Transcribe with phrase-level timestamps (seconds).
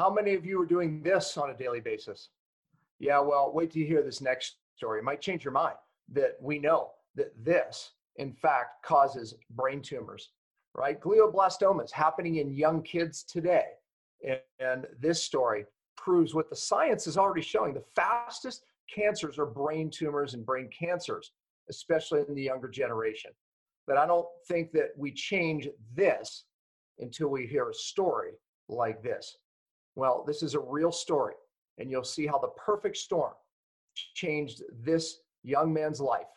[0.00, 2.30] How many of you are doing this on a daily basis?
[3.00, 4.98] Yeah, well, wait till you hear this next story.
[4.98, 5.74] It might change your mind
[6.12, 10.30] that we know that this, in fact, causes brain tumors,
[10.74, 10.98] right?
[10.98, 13.64] Glioblastomas happening in young kids today.
[14.58, 15.66] And this story
[15.98, 17.74] proves what the science is already showing.
[17.74, 21.32] The fastest cancers are brain tumors and brain cancers,
[21.68, 23.32] especially in the younger generation.
[23.86, 26.46] But I don't think that we change this
[27.00, 28.32] until we hear a story
[28.70, 29.36] like this.
[29.96, 31.34] Well, this is a real story,
[31.78, 33.32] and you'll see how the perfect storm
[34.14, 36.28] changed this young man's life,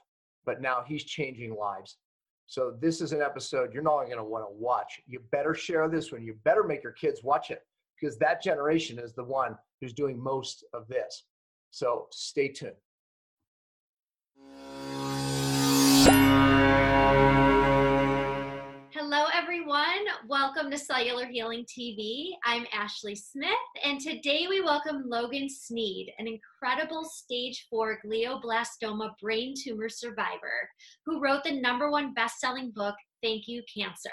[0.46, 1.98] but now he's changing lives.
[2.46, 5.00] So, this is an episode you're not going to want to watch.
[5.08, 6.24] You better share this one.
[6.24, 7.62] You better make your kids watch it
[8.00, 11.24] because that generation is the one who's doing most of this.
[11.72, 12.74] So, stay tuned.
[19.66, 22.32] Welcome to Cellular Healing TV.
[22.44, 23.50] I'm Ashley Smith,
[23.86, 30.70] and today we welcome Logan Sneed, an incredible stage four glioblastoma brain tumor survivor
[31.06, 34.10] who wrote the number one best selling book, Thank You Cancer.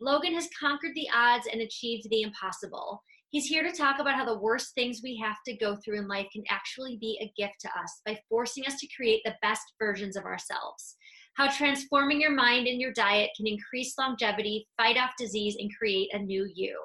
[0.00, 3.02] Logan has conquered the odds and achieved the impossible.
[3.30, 6.08] He's here to talk about how the worst things we have to go through in
[6.08, 9.72] life can actually be a gift to us by forcing us to create the best
[9.80, 10.96] versions of ourselves
[11.38, 16.12] how transforming your mind and your diet can increase longevity, fight off disease, and create
[16.12, 16.76] a new you.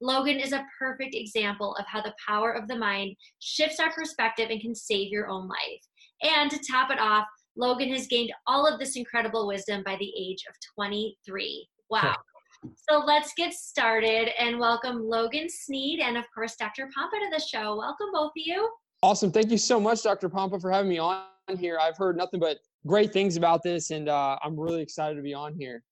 [0.00, 4.48] Logan is a perfect example of how the power of the mind shifts our perspective
[4.50, 5.80] and can save your own life.
[6.22, 7.24] And to top it off,
[7.56, 11.68] Logan has gained all of this incredible wisdom by the age of 23.
[11.88, 12.16] Wow.
[12.90, 16.86] So let's get started and welcome Logan Sneed and, of course, Dr.
[16.86, 17.76] Pompa to the show.
[17.76, 18.68] Welcome, both of you.
[19.04, 19.30] Awesome.
[19.30, 20.28] Thank you so much, Dr.
[20.28, 21.22] Pompa, for having me on
[21.58, 21.78] here.
[21.80, 25.34] I've heard nothing but great things about this, and uh, I'm really excited to be
[25.34, 25.82] on here.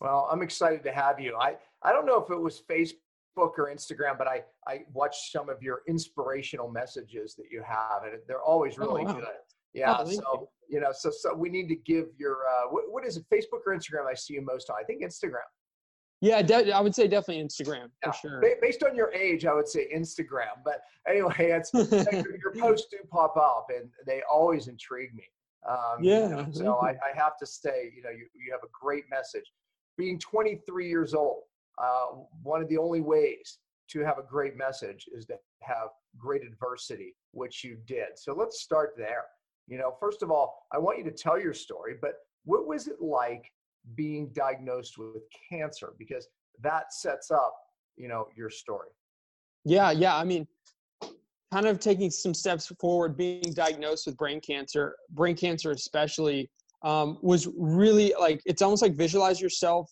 [0.00, 1.36] Well, I'm excited to have you.
[1.40, 2.96] I I don't know if it was Facebook
[3.36, 8.20] or Instagram, but I I watched some of your inspirational messages that you have, and
[8.26, 9.14] they're always oh, really oh, wow.
[9.14, 9.24] good.
[9.72, 10.76] Yeah, oh, so you.
[10.76, 10.80] you.
[10.80, 13.74] know, so so we need to give your uh, what, what is it, Facebook or
[13.74, 14.06] Instagram?
[14.10, 14.76] I see you most on.
[14.78, 15.46] I think Instagram.
[16.22, 18.42] Yeah, de- I would say definitely Instagram for sure.
[18.62, 20.62] Based on your age, I would say Instagram.
[20.64, 25.24] But anyway, it's your posts do pop up, and they always intrigue me.
[25.68, 26.46] Um, yeah.
[26.52, 29.52] so I, I, have to say, you know, you, you have a great message.
[29.98, 31.42] Being 23 years old,
[31.82, 36.42] uh, one of the only ways to have a great message is to have great
[36.42, 38.16] adversity, which you did.
[38.16, 39.24] So let's start there.
[39.66, 42.86] You know, first of all, I want you to tell your story, but what was
[42.86, 43.50] it like
[43.94, 45.94] being diagnosed with cancer?
[45.98, 46.28] Because
[46.62, 47.54] that sets up,
[47.96, 48.88] you know, your story.
[49.64, 50.16] Yeah, yeah.
[50.16, 50.46] I mean,
[51.52, 56.50] kind of taking some steps forward, being diagnosed with brain cancer, brain cancer especially,
[56.82, 59.90] um, was really like it's almost like visualize yourself,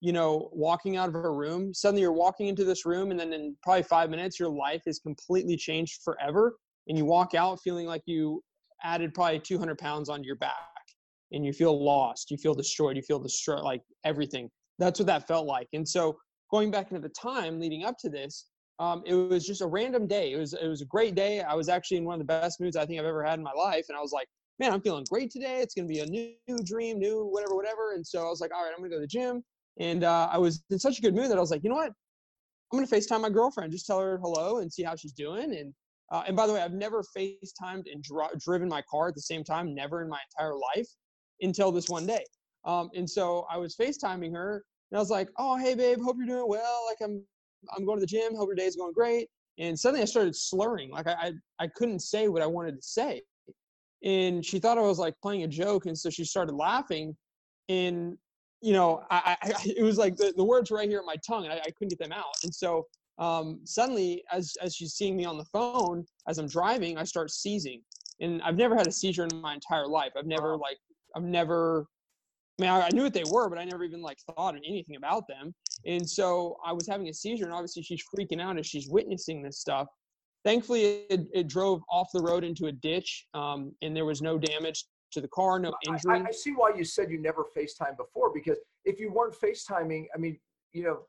[0.00, 1.72] you know, walking out of a room.
[1.72, 4.98] Suddenly you're walking into this room, and then in probably five minutes, your life is
[4.98, 6.56] completely changed forever.
[6.88, 8.42] And you walk out feeling like you
[8.82, 10.52] added probably 200 pounds onto your back,
[11.32, 14.50] and you feel lost, you feel destroyed, you feel destroyed, like everything.
[14.78, 15.68] That's what that felt like.
[15.72, 16.16] And so
[16.50, 18.46] going back into the time leading up to this,
[18.78, 20.32] um, it was just a random day.
[20.32, 21.40] It was it was a great day.
[21.40, 23.44] I was actually in one of the best moods I think I've ever had in
[23.44, 24.28] my life, and I was like,
[24.58, 25.60] man, I'm feeling great today.
[25.60, 27.94] It's gonna be a new, new dream, new whatever, whatever.
[27.94, 29.42] And so I was like, all right, I'm gonna go to the gym.
[29.80, 31.76] And uh, I was in such a good mood that I was like, you know
[31.76, 31.92] what?
[32.72, 35.54] I'm gonna FaceTime my girlfriend, just tell her hello and see how she's doing.
[35.54, 35.72] And
[36.10, 39.20] uh, and by the way, I've never FaceTimed and dri- driven my car at the
[39.20, 40.88] same time, never in my entire life,
[41.40, 42.24] until this one day.
[42.64, 46.16] Um, and so I was FaceTiming her, and I was like, "Oh, hey, babe, hope
[46.18, 46.86] you're doing well.
[46.88, 47.22] Like I'm
[47.74, 48.34] I'm going to the gym.
[48.34, 49.28] Hope your day is going great.
[49.58, 50.90] And suddenly I started slurring.
[50.90, 53.22] Like I, I, I couldn't say what I wanted to say.
[54.04, 55.86] And she thought I was like playing a joke.
[55.86, 57.16] And so she started laughing.
[57.68, 58.16] And,
[58.60, 61.16] you know, I, I it was like the, the words were right here in my
[61.26, 62.34] tongue and I, I couldn't get them out.
[62.44, 62.86] And so
[63.18, 67.32] um, suddenly, as, as she's seeing me on the phone, as I'm driving, I start
[67.32, 67.82] seizing.
[68.20, 70.12] And I've never had a seizure in my entire life.
[70.16, 70.78] I've never like,
[71.16, 71.86] I've never
[72.58, 75.28] I mean, I, knew what they were, but I never even like thought anything about
[75.28, 75.54] them.
[75.86, 79.42] And so I was having a seizure, and obviously she's freaking out as she's witnessing
[79.42, 79.86] this stuff.
[80.44, 84.38] Thankfully, it, it drove off the road into a ditch, um, and there was no
[84.38, 86.20] damage to the car, no injury.
[86.20, 90.06] I, I, see why you said you never FaceTime before, because if you weren't FaceTiming,
[90.14, 90.38] I mean,
[90.72, 91.00] you know,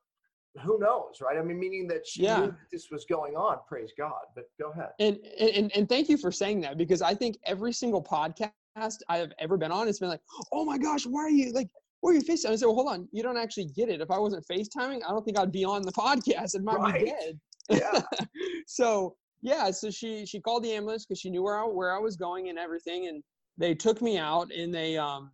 [0.64, 1.38] who knows, right?
[1.38, 2.40] I mean, meaning that she yeah.
[2.40, 3.58] knew that this was going on.
[3.68, 4.22] Praise God.
[4.36, 4.90] But go ahead.
[5.00, 9.18] And, and and thank you for saying that because I think every single podcast I
[9.18, 10.22] have ever been on, it's been like,
[10.52, 11.70] oh my gosh, why are you like,
[12.02, 12.52] why are you FaceTime?
[12.52, 14.02] I said, well, hold on, you don't actually get it.
[14.02, 16.56] If I wasn't FaceTiming, I don't think I'd be on the podcast.
[16.56, 17.04] It might right.
[17.04, 17.40] be dead.
[17.70, 18.02] Yeah.
[18.68, 22.00] so yeah, so she she called the ambulance because she knew where I where I
[22.00, 23.24] was going and everything, and
[23.58, 25.32] they took me out and they um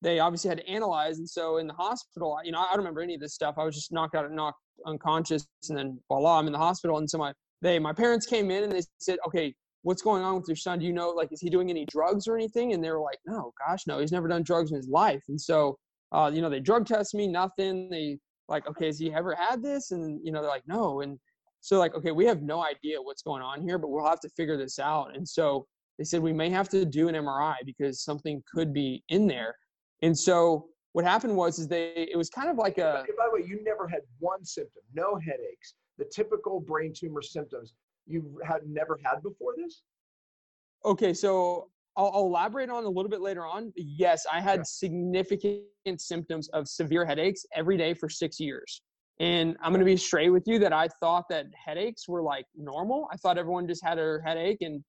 [0.00, 1.18] they obviously had to analyze.
[1.18, 3.54] And so in the hospital, you know, I don't remember any of this stuff.
[3.58, 6.98] I was just knocked out, and knocked unconscious, and then voila, I'm in the hospital.
[6.98, 10.36] And so my they my parents came in and they said, okay, what's going on
[10.36, 10.78] with your son?
[10.78, 12.72] Do you know like is he doing any drugs or anything?
[12.72, 15.22] And they were like, no, gosh, no, he's never done drugs in his life.
[15.28, 15.76] And so
[16.12, 17.88] uh, you know, they drug test me, nothing.
[17.90, 18.18] They
[18.48, 19.90] like, okay, has he ever had this?
[19.90, 21.00] And you know, they're like, no.
[21.00, 21.18] And
[21.60, 24.28] so like, okay, we have no idea what's going on here, but we'll have to
[24.30, 25.16] figure this out.
[25.16, 25.66] And so
[25.98, 29.54] they said we may have to do an MRI because something could be in there.
[30.02, 33.42] And so what happened was is they it was kind of like a by the
[33.42, 37.74] way, you never had one symptom, no headaches, the typical brain tumor symptoms
[38.06, 39.82] you had never had before this?
[40.84, 43.72] Okay, so I'll, I'll, elaborate on a little bit later on.
[43.76, 44.64] Yes, I had yeah.
[44.64, 45.62] significant
[45.98, 48.82] symptoms of severe headaches every day for six years.
[49.20, 52.46] And I'm going to be straight with you that I thought that headaches were like
[52.56, 53.08] normal.
[53.12, 54.82] I thought everyone just had a headache and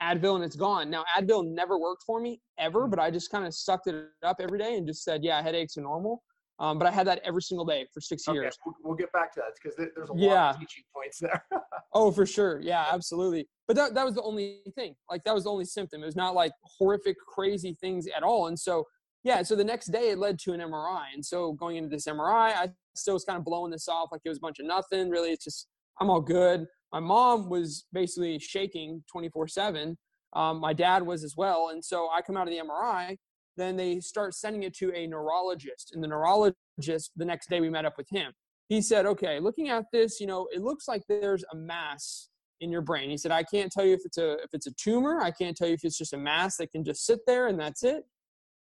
[0.00, 0.90] Advil and it's gone.
[0.90, 2.90] Now, Advil never worked for me ever, mm.
[2.90, 5.76] but I just kind of sucked it up every day and just said, yeah, headaches
[5.76, 6.22] are normal.
[6.60, 8.56] Um, but I had that every single day for six okay, years.
[8.64, 10.50] We'll, we'll get back to that because there's a lot yeah.
[10.50, 11.44] of teaching points there.
[11.92, 12.60] oh, for sure.
[12.60, 13.48] Yeah, absolutely.
[13.66, 14.94] But that, that was the only thing.
[15.10, 16.02] Like, that was the only symptom.
[16.02, 18.46] It was not like horrific, crazy things at all.
[18.46, 18.84] And so,
[19.24, 21.06] yeah, so the next day it led to an MRI.
[21.12, 24.20] And so going into this MRI, I still was kind of blowing this off like
[24.24, 25.10] it was a bunch of nothing.
[25.10, 25.66] Really, it's just,
[26.00, 26.66] I'm all good.
[26.92, 29.98] My mom was basically shaking 24 7.
[30.34, 31.70] Um, my dad was as well.
[31.72, 33.16] And so I come out of the MRI
[33.56, 35.92] then they start sending it to a neurologist.
[35.94, 38.32] And the neurologist, the next day we met up with him.
[38.68, 42.28] He said, okay, looking at this, you know, it looks like there's a mass
[42.60, 43.10] in your brain.
[43.10, 45.20] He said, I can't tell you if it's a if it's a tumor.
[45.20, 47.60] I can't tell you if it's just a mass that can just sit there and
[47.60, 48.04] that's it.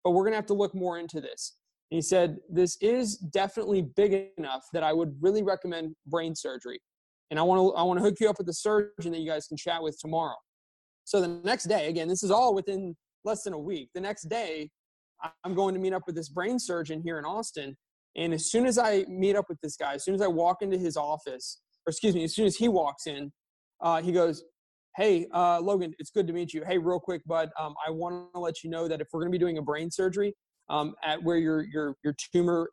[0.04, 1.56] But we're gonna have to look more into this.
[1.90, 6.80] And he said, this is definitely big enough that I would really recommend brain surgery.
[7.30, 9.28] And I want to I want to hook you up with a surgeon that you
[9.28, 10.36] guys can chat with tomorrow.
[11.04, 13.90] So the next day, again, this is all within less than a week.
[13.94, 14.70] The next day,
[15.44, 17.76] I'm going to meet up with this brain surgeon here in Austin.
[18.16, 20.62] And as soon as I meet up with this guy, as soon as I walk
[20.62, 23.32] into his office, or excuse me, as soon as he walks in,
[23.82, 24.42] uh, he goes,
[24.96, 26.64] Hey, uh, Logan, it's good to meet you.
[26.66, 29.30] Hey, real quick, bud, um, I want to let you know that if we're going
[29.30, 30.34] to be doing a brain surgery
[30.70, 32.70] um, at where your, your, your tumor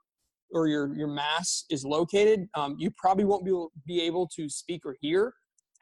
[0.54, 3.52] or your, your mass is located, um, you probably won't be
[3.86, 5.34] be able to speak or hear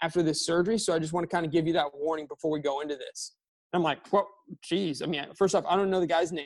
[0.02, 0.80] after this surgery.
[0.80, 2.96] So I just want to kind of give you that warning before we go into
[2.96, 3.34] this.
[3.74, 4.30] I'm like, well,
[4.62, 5.02] geez.
[5.02, 6.46] I mean, first off, I don't know the guy's name.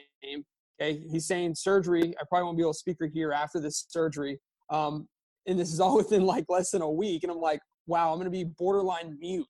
[0.81, 2.13] Okay, he's saying surgery.
[2.19, 4.39] I probably won't be able to speak hear after this surgery.
[4.69, 5.07] Um,
[5.47, 7.23] and this is all within like less than a week.
[7.23, 9.47] And I'm like, wow, I'm going to be borderline mute.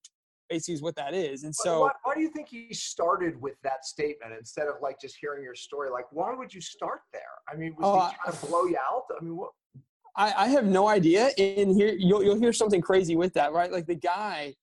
[0.48, 1.44] Basically, is what that is.
[1.44, 5.01] And so, why, why do you think he started with that statement instead of like
[5.01, 5.89] just hearing your story?
[5.89, 7.22] Like, why would you start there?
[7.51, 9.06] I mean, was uh, he trying to blow you out?
[9.19, 9.50] I mean, what?
[10.16, 11.31] I, I have no idea.
[11.39, 13.72] And here you'll you'll hear something crazy with that, right?
[13.72, 14.54] Like the guy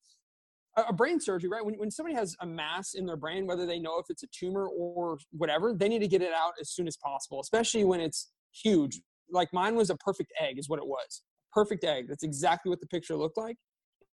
[0.77, 1.65] a brain surgery, right?
[1.65, 4.27] When, when somebody has a mass in their brain, whether they know if it's a
[4.29, 8.01] tumor or whatever, they need to get it out as soon as possible, especially when
[8.01, 9.01] it's huge.
[9.31, 11.23] Like mine was a perfect egg, is what it was.
[11.53, 12.07] Perfect egg.
[12.09, 13.57] That's exactly what the picture looked like.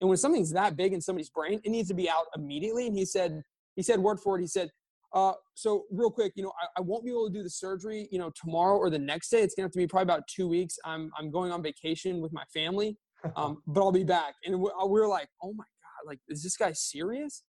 [0.02, 2.88] And when something's that big in somebody's brain, it needs to be out immediately.
[2.88, 3.42] And he said,
[3.76, 4.70] he said word for it, he said,
[5.14, 8.10] uh, so real quick, you know, I, I, won't be able to do the surgery,
[8.12, 9.42] you know, tomorrow or the next day.
[9.42, 10.78] It's gonna have to be probably about two weeks.
[10.84, 12.98] I'm I'm going on vacation with my family,
[13.38, 14.34] um, but I'll be back.
[14.46, 15.64] And we, we were like, oh my
[16.06, 17.44] like, is this guy serious?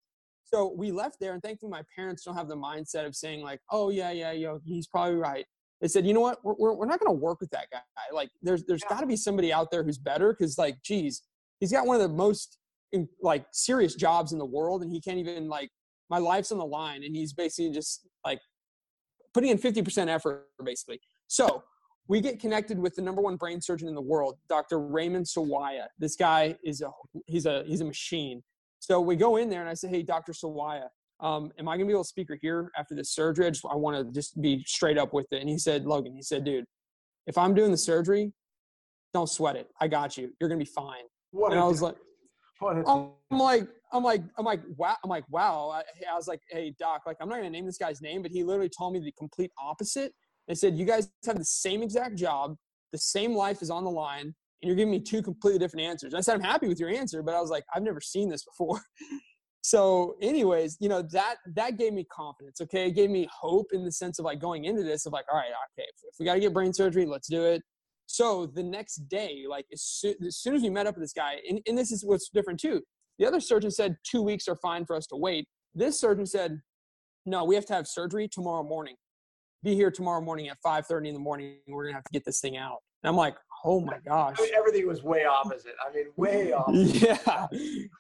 [0.46, 3.60] So we left there, and thankfully, my parents don't have the mindset of saying like,
[3.72, 5.46] "Oh yeah, yeah, yo, he's probably right."
[5.82, 6.40] They said, "You know what?
[6.44, 7.80] We're we're not going to work with that guy.
[8.14, 8.96] Like, there's there's yeah.
[8.96, 11.24] got to be somebody out there who's better because like, geez,
[11.60, 12.58] he's got one of the most
[13.22, 15.70] like serious jobs in the world, and he can't even like
[16.10, 18.40] my life's on the line, and he's basically just like
[19.34, 21.00] putting in 50% effort basically.
[21.28, 21.64] So
[22.08, 24.80] we get connected with the number one brain surgeon in the world, Dr.
[24.80, 25.88] Raymond Sawaya.
[25.98, 26.92] This guy is a
[27.26, 28.44] he's a he's a machine.
[28.80, 30.34] So we go in there and I say, Hey, Dr.
[30.34, 30.88] Sawaya,
[31.22, 33.48] um, am I gonna be able to speak or hear after this surgery?
[33.48, 35.40] I just I want to just be straight up with it.
[35.40, 36.66] And he said, Logan, he said, dude,
[37.28, 38.34] if I'm doing the surgery,
[39.14, 39.70] don't sweat it.
[39.80, 40.32] I got you.
[40.40, 41.04] You're gonna be fine.
[41.32, 41.96] What and I was like,
[42.62, 44.96] I'm like, I'm like, I'm like, wow.
[45.04, 45.70] I'm like, wow.
[45.70, 48.32] I, I was like, hey, doc, like, I'm not gonna name this guy's name, but
[48.32, 50.14] he literally told me the complete opposite.
[50.48, 52.56] They said, You guys have the same exact job,
[52.92, 54.34] the same life is on the line,
[54.64, 56.14] and you're giving me two completely different answers.
[56.14, 58.46] I said, I'm happy with your answer, but I was like, I've never seen this
[58.46, 58.82] before.
[59.62, 62.62] so, anyways, you know, that that gave me confidence.
[62.62, 62.88] Okay.
[62.88, 65.38] It gave me hope in the sense of like going into this of like, all
[65.38, 67.62] right, okay, if, we got to get brain surgery, let's do it.
[68.06, 71.14] So the next day, like as soon, as soon as we met up with this
[71.14, 72.82] guy, and, and this is what's different too.
[73.20, 75.48] The other surgeon said two weeks are fine for us to wait.
[75.76, 76.60] This surgeon said,
[77.26, 78.96] no, we have to have surgery tomorrow morning
[79.64, 81.58] be here tomorrow morning at 5.30 in the morning.
[81.68, 82.80] We're to have to get this thing out.
[83.02, 84.36] And I'm like, oh my gosh.
[84.40, 85.76] I mean, everything was way opposite.
[85.86, 87.20] I mean, way opposite.
[87.26, 87.48] Yeah.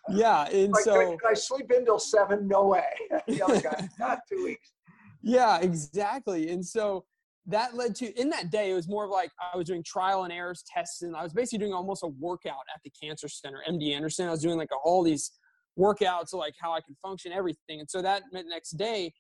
[0.10, 0.50] Yeah.
[0.50, 1.18] And like, so.
[1.18, 2.48] Can I sleep in till seven?
[2.48, 2.86] No way.
[3.28, 4.74] the other guy, not two weeks.
[5.22, 6.50] yeah, exactly.
[6.50, 7.06] And so
[7.46, 10.24] that led to in that day it was more of like i was doing trial
[10.24, 13.62] and errors tests and i was basically doing almost a workout at the cancer center
[13.70, 15.32] md anderson i was doing like all these
[15.78, 19.12] workouts like how i can function everything and so that meant next day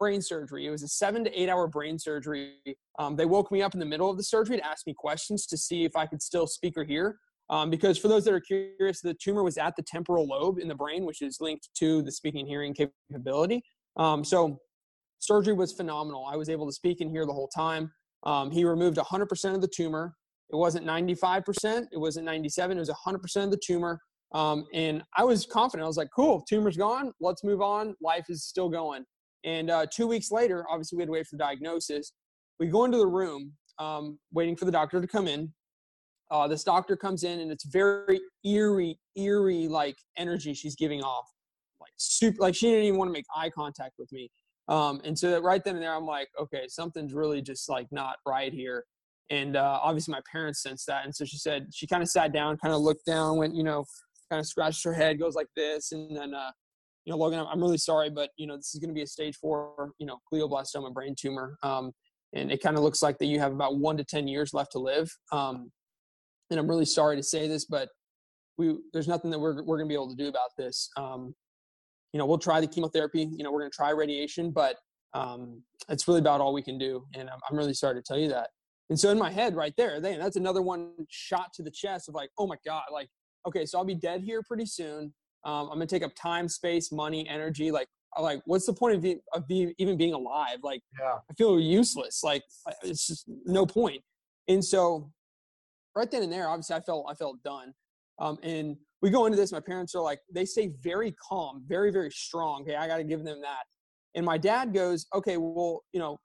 [0.00, 2.54] brain surgery it was a seven to eight hour brain surgery
[2.98, 5.46] um, they woke me up in the middle of the surgery to ask me questions
[5.46, 7.18] to see if i could still speak or hear
[7.50, 10.66] um, because for those that are curious the tumor was at the temporal lobe in
[10.66, 13.62] the brain which is linked to the speaking and hearing capability
[13.96, 14.58] um, so
[15.20, 16.26] surgery was phenomenal.
[16.26, 17.92] I was able to speak and hear the whole time.
[18.24, 20.14] Um, he removed 100% of the tumor.
[20.52, 21.86] It wasn't 95%.
[21.92, 22.76] It wasn't 97.
[22.76, 24.00] It was 100% of the tumor.
[24.32, 25.84] Um, and I was confident.
[25.84, 27.12] I was like, cool, tumor's gone.
[27.20, 27.94] Let's move on.
[28.00, 29.04] Life is still going.
[29.44, 32.12] And uh, two weeks later, obviously, we had to wait for the diagnosis.
[32.58, 35.52] We go into the room, um, waiting for the doctor to come in.
[36.30, 41.26] Uh, this doctor comes in, and it's very eerie, eerie like energy she's giving off.
[41.80, 44.30] Like super, like she didn't even want to make eye contact with me.
[44.68, 48.16] Um, and so right then and there, I'm like, okay, something's really just like not
[48.26, 48.84] right here.
[49.30, 51.04] And uh, obviously, my parents sensed that.
[51.04, 53.64] And so she said, she kind of sat down, kind of looked down, went, you
[53.64, 53.84] know,
[54.30, 55.92] kind of scratched her head, goes like this.
[55.92, 56.50] And then, uh,
[57.10, 59.06] you know, Logan, I'm really sorry, but, you know, this is going to be a
[59.06, 61.58] stage four, you know, glioblastoma brain tumor.
[61.60, 61.90] Um,
[62.34, 64.70] and it kind of looks like that you have about one to 10 years left
[64.72, 65.10] to live.
[65.32, 65.72] Um,
[66.52, 67.88] and I'm really sorry to say this, but
[68.58, 70.88] we, there's nothing that we're, we're going to be able to do about this.
[70.96, 71.34] Um,
[72.12, 73.28] you know, we'll try the chemotherapy.
[73.32, 74.76] You know, we're going to try radiation, but
[75.12, 77.02] um, it's really about all we can do.
[77.16, 78.50] And I'm, I'm really sorry to tell you that.
[78.88, 82.08] And so in my head, right there, then that's another one shot to the chest
[82.08, 83.08] of like, oh my god, like,
[83.48, 85.12] okay, so I'll be dead here pretty soon.
[85.44, 87.70] Um, I'm gonna take up time, space, money, energy.
[87.70, 87.88] Like,
[88.20, 90.58] like, what's the point of, be, of be, even being alive?
[90.62, 91.18] Like, yeah.
[91.30, 92.22] I feel useless.
[92.24, 92.42] Like,
[92.82, 94.02] it's just no point.
[94.48, 95.10] And so,
[95.94, 97.72] right then and there, obviously, I felt I felt done.
[98.18, 101.90] Um, and we go into this, my parents are like, they stay very calm, very,
[101.90, 102.62] very strong.
[102.62, 103.62] Okay, I got to give them that.
[104.14, 106.18] And my dad goes, okay, well, you know,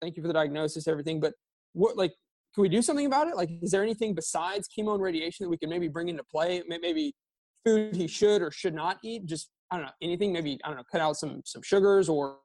[0.00, 1.32] thank you for the diagnosis, everything, but
[1.72, 2.12] what, like,
[2.54, 3.36] can we do something about it?
[3.36, 6.62] Like, is there anything besides chemo and radiation that we can maybe bring into play?
[6.68, 7.14] Maybe
[7.64, 9.26] food he should or should not eat?
[9.26, 12.38] Just, I don't know, anything, maybe, I don't know, cut out some, some sugars or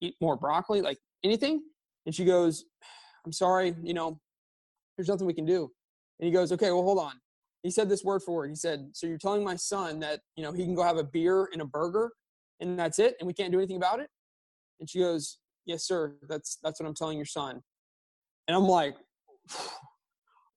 [0.00, 1.62] eat more broccoli, like anything?
[2.06, 2.64] And she goes,
[3.24, 4.20] I'm sorry, you know,
[4.96, 5.70] there's nothing we can do.
[6.20, 7.14] And he goes, okay, well, hold on
[7.64, 8.50] he said this word for word.
[8.50, 11.02] He said, "So you're telling my son that you know he can go have a
[11.02, 12.12] beer and a burger,
[12.60, 14.10] and that's it, and we can't do anything about it?"
[14.78, 16.14] And she goes, "Yes, sir.
[16.28, 17.62] That's that's what I'm telling your son."
[18.46, 18.94] And I'm like,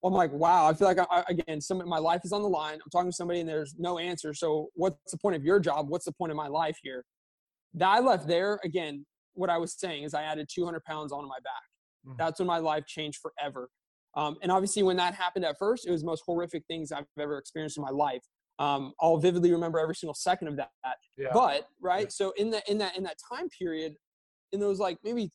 [0.04, 0.68] I'm like, wow.
[0.68, 2.74] I feel like I, again, some my life is on the line.
[2.74, 4.32] I'm talking to somebody, and there's no answer.
[4.32, 5.88] So what's the point of your job?
[5.88, 7.04] What's the point of my life here?
[7.74, 9.04] That I left there again.
[9.34, 11.52] What I was saying is, I added 200 pounds onto my back.
[12.06, 12.16] Mm-hmm.
[12.18, 13.68] That's when my life changed forever.
[14.16, 17.04] Um, and obviously, when that happened at first, it was the most horrific things I've
[17.18, 18.22] ever experienced in my life.
[18.58, 20.70] Um, I'll vividly remember every single second of that.
[21.16, 21.28] Yeah.
[21.32, 22.08] But right, yeah.
[22.08, 23.94] so in that in that in that time period,
[24.52, 25.30] in those like maybe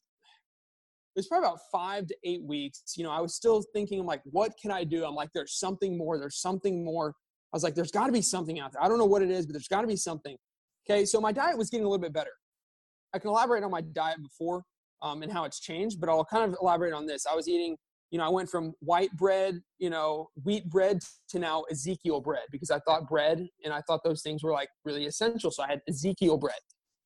[1.15, 2.81] it was probably about five to eight weeks.
[2.95, 5.05] You know, I was still thinking, I'm like, what can I do?
[5.05, 6.17] I'm like, there's something more.
[6.17, 7.09] There's something more.
[7.53, 8.83] I was like, there's got to be something out there.
[8.83, 10.35] I don't know what it is, but there's got to be something.
[10.89, 12.31] Okay, so my diet was getting a little bit better.
[13.13, 14.63] I can elaborate on my diet before
[15.03, 17.25] um, and how it's changed, but I'll kind of elaborate on this.
[17.31, 17.77] I was eating
[18.13, 22.43] you know, I went from white bread, you know, wheat bread to now Ezekiel bread
[22.51, 25.49] because I thought bread and I thought those things were like really essential.
[25.49, 26.59] So I had Ezekiel bread,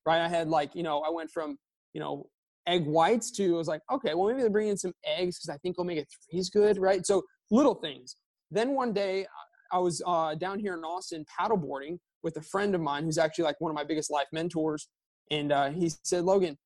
[0.06, 0.20] right?
[0.20, 1.58] I had like, you know, I went from,
[1.94, 2.28] you know,
[2.68, 3.56] egg whites too.
[3.56, 6.06] I was like, okay, well, maybe they're bringing in some eggs because I think omega
[6.32, 7.06] 3 is good, right?
[7.06, 8.16] So little things.
[8.52, 9.26] Then one day
[9.72, 13.46] I was uh, down here in Austin paddleboarding with a friend of mine who's actually
[13.46, 14.88] like one of my biggest life mentors.
[15.32, 16.58] And uh, he said, Logan,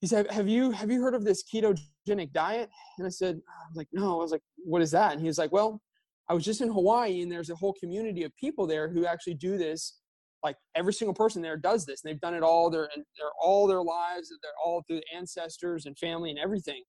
[0.00, 2.70] he said, have you, have you heard of this ketogenic diet?
[2.98, 4.18] And I said, I was like, no.
[4.20, 5.12] I was like, what is that?
[5.12, 5.80] And he was like, well,
[6.28, 9.34] I was just in Hawaii and there's a whole community of people there who actually
[9.34, 9.99] do this.
[10.42, 12.02] Like every single person there does this.
[12.02, 14.30] And they've done it all their, their all their lives.
[14.30, 16.82] And they're all through ancestors and family and everything.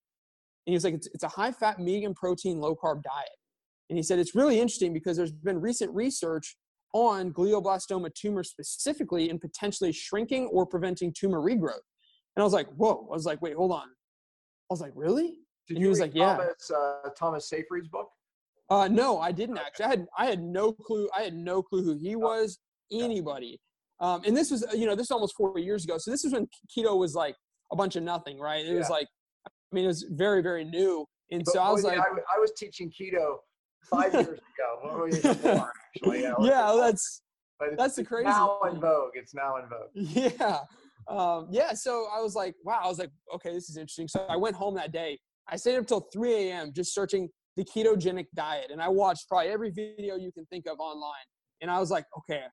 [0.66, 3.30] And he was like, it's, it's a high fat, medium protein, low carb diet.
[3.90, 6.56] And he said, it's really interesting because there's been recent research
[6.94, 11.80] on glioblastoma tumor specifically in potentially shrinking or preventing tumor regrowth.
[12.36, 13.08] And I was like, whoa.
[13.12, 13.88] I was like, wait, hold on.
[13.88, 15.40] I was like, really?
[15.68, 16.38] Did and he was like, yeah.
[16.38, 18.10] Thomas, uh, Thomas Seyfried's book?
[18.70, 19.86] Uh, no, I didn't actually.
[19.86, 21.10] I had I had no clue.
[21.14, 22.58] I had no clue who he was,
[22.92, 23.60] anybody.
[24.00, 25.98] Um, and this was, you know, this was almost four years ago.
[25.98, 27.36] So this is when keto was like
[27.72, 28.66] a bunch of nothing, right?
[28.66, 28.78] It yeah.
[28.78, 29.08] was like,
[29.46, 31.06] I mean, it was very, very new.
[31.32, 33.38] And but, so I was like, I, I, was teaching keto
[33.90, 35.68] five years ago.
[35.96, 36.22] actually.
[36.22, 37.22] Yeah, yeah that's
[37.78, 38.30] that's the crazy.
[38.30, 39.12] Now in vogue.
[39.14, 39.90] It's now in vogue.
[39.94, 40.60] Yeah
[41.08, 44.08] um, yeah, so I was like, wow, I was like, okay, this is interesting.
[44.08, 45.20] So I went home that day.
[45.48, 46.72] I stayed up till 3 a.m.
[46.74, 48.72] just searching the ketogenic diet.
[48.72, 51.26] And I watched probably every video you can think of online.
[51.62, 52.44] And I was like, okay.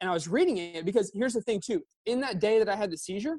[0.00, 1.82] And I was reading it because here's the thing, too.
[2.06, 3.38] In that day that I had the seizure,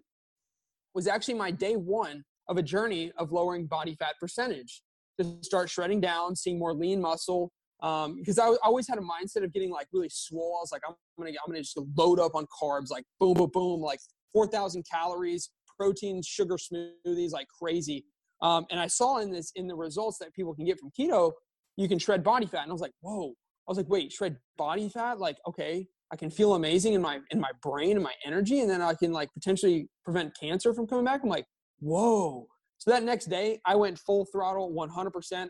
[0.94, 4.82] was actually my day one of a journey of lowering body fat percentage
[5.20, 7.52] to start shredding down, seeing more lean muscle.
[7.82, 10.58] Um, because I always had a mindset of getting like really swole.
[10.60, 13.50] I was like, I'm gonna, I'm gonna just load up on carbs, like boom, boom,
[13.54, 14.00] boom, like
[14.34, 15.50] 4,000 calories,
[15.80, 18.04] protein, sugar smoothies, like crazy.
[18.42, 21.32] Um, and I saw in this in the results that people can get from keto,
[21.78, 23.30] you can shred body fat, and I was like, whoa.
[23.30, 25.20] I was like, wait, shred body fat?
[25.20, 28.70] Like, okay, I can feel amazing in my in my brain and my energy, and
[28.70, 31.22] then I can like potentially prevent cancer from coming back.
[31.24, 31.46] I'm like,
[31.80, 32.48] whoa.
[32.80, 35.50] So that next day, I went full throttle, 100%.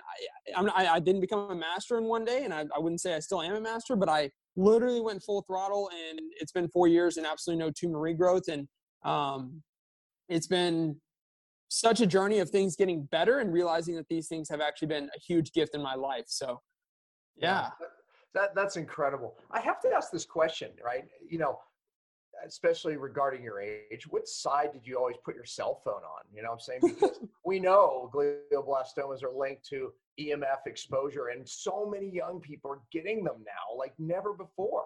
[0.55, 3.13] I, I, I didn't become a master in one day, and I, I wouldn't say
[3.13, 6.87] I still am a master, but I literally went full throttle, and it's been four
[6.87, 8.67] years and absolutely no tumor regrowth, and
[9.05, 9.61] um,
[10.27, 10.99] it's been
[11.69, 15.05] such a journey of things getting better and realizing that these things have actually been
[15.15, 16.25] a huge gift in my life.
[16.25, 16.59] So,
[17.37, 17.69] yeah.
[17.79, 17.87] yeah
[18.33, 19.37] that that's incredible.
[19.51, 21.05] I have to ask this question, right?
[21.27, 21.59] You know,
[22.45, 26.23] especially regarding your age, what side did you always put your cell phone on?
[26.33, 26.79] You know what I'm saying?
[26.81, 32.81] Because we know glioblastomas are linked to EMF exposure, and so many young people are
[32.91, 34.85] getting them now, like never before.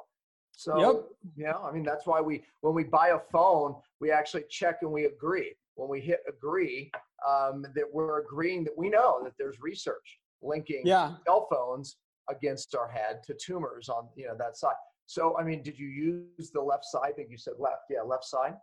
[0.55, 1.03] So, yep.
[1.35, 4.91] yeah, I mean, that's why we, when we buy a phone, we actually check and
[4.91, 5.55] we agree.
[5.75, 6.91] When we hit agree,
[7.27, 11.15] um, that we're agreeing that we know that there's research linking yeah.
[11.25, 11.95] cell phones
[12.29, 14.75] against our head to tumors on you know that side.
[15.05, 17.01] So I mean, did you use the left side?
[17.05, 17.83] I think you said left.
[17.89, 18.55] Yeah, left side.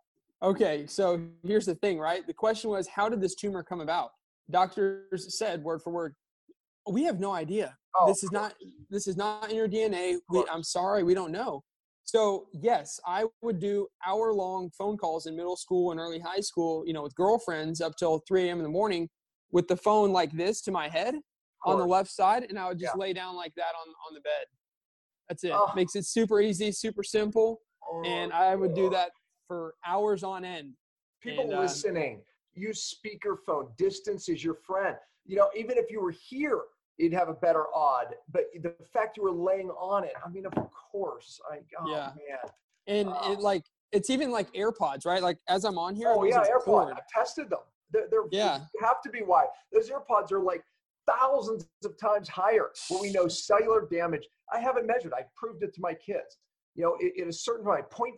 [0.42, 2.26] Okay, so here's the thing, right?
[2.26, 4.10] The question was, how did this tumor come about?
[4.50, 6.14] Doctors said word for word,
[6.88, 7.76] we have no idea.
[7.94, 8.54] Oh, this is not
[8.88, 10.16] this is not in your DNA.
[10.30, 11.62] We, I'm sorry, we don't know.
[12.04, 16.40] So yes, I would do hour long phone calls in middle school and early high
[16.40, 18.58] school, you know, with girlfriends up till 3 a.m.
[18.58, 19.08] in the morning
[19.52, 21.14] with the phone like this to my head
[21.64, 23.00] on the left side, and I would just yeah.
[23.00, 24.46] lay down like that on on the bed.
[25.28, 25.52] That's it.
[25.54, 25.70] Oh.
[25.76, 28.02] Makes it super easy, super simple, oh.
[28.04, 29.10] and I would do that
[29.46, 30.74] for hours on end.
[31.22, 32.22] People and, uh, listening,
[32.54, 33.76] use speakerphone.
[33.76, 34.96] Distance is your friend.
[35.26, 36.60] You know, even if you were here,
[36.96, 38.14] you'd have a better odd.
[38.32, 40.52] But the fact you were laying on it, I mean, of
[40.92, 41.40] course.
[41.50, 42.10] I, oh, yeah.
[42.16, 42.50] man.
[42.86, 45.22] And it like it's even like AirPods, right?
[45.22, 46.08] Like as I'm on here.
[46.08, 46.92] Oh yeah, AirPods.
[46.92, 47.60] I've tested them.
[47.92, 48.60] They're, they're yeah.
[48.80, 49.48] have to be wide.
[49.72, 50.62] Those AirPods are like
[51.06, 54.26] thousands of times higher when we know cellular damage.
[54.52, 56.38] I haven't measured, I've proved it to my kids.
[56.74, 58.12] You know, at a certain point, 0.5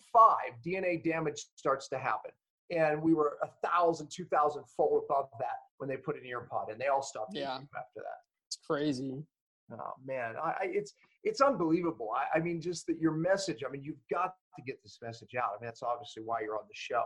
[0.67, 2.31] DNA damage starts to happen.
[2.71, 6.47] And we were a thousand, two thousand fold above that when they put an ear
[6.51, 7.55] pod and they all stopped yeah.
[7.55, 8.21] after that.
[8.49, 9.23] It's crazy.
[9.71, 12.11] Oh man, I, I, it's it's unbelievable.
[12.17, 13.63] I, I mean, just that your message.
[13.67, 15.51] I mean, you've got to get this message out.
[15.51, 17.03] I mean, that's obviously why you're on the show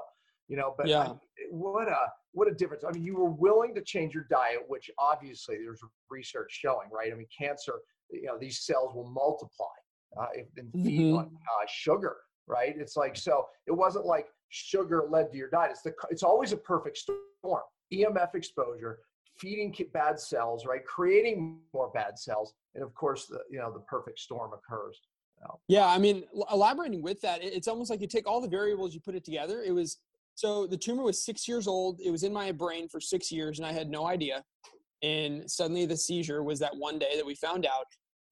[0.49, 1.01] you know but yeah.
[1.01, 1.15] I,
[1.51, 1.97] what a
[2.33, 2.85] what a difference.
[2.85, 5.81] I mean you were willing to change your diet which obviously there's
[6.11, 7.13] research showing right?
[7.13, 7.75] I mean cancer
[8.11, 9.67] you know these cells will multiply
[10.21, 11.17] uh, if and feed mm-hmm.
[11.17, 12.75] on uh, sugar right?
[12.79, 15.73] It's like so it wasn't like sugar led to your diet.
[15.73, 17.63] It's the it's always a perfect storm.
[17.93, 19.01] Emf exposure
[19.39, 20.85] feeding bad cells right?
[20.85, 25.01] Creating more bad cells and of course the you know the perfect storm occurs
[25.69, 29.01] yeah i mean elaborating with that it's almost like you take all the variables you
[29.01, 29.99] put it together it was
[30.37, 31.99] so the tumor was six years old.
[31.99, 34.45] It was in my brain for six years, and I had no idea.
[35.03, 37.87] And suddenly the seizure was that one day that we found out.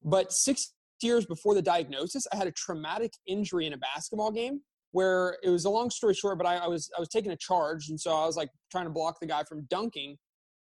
[0.05, 4.61] But six years before the diagnosis, I had a traumatic injury in a basketball game
[4.93, 7.37] where it was a long story short, but I, I was I was taking a
[7.37, 10.19] charge, and so I was like trying to block the guy from dunking,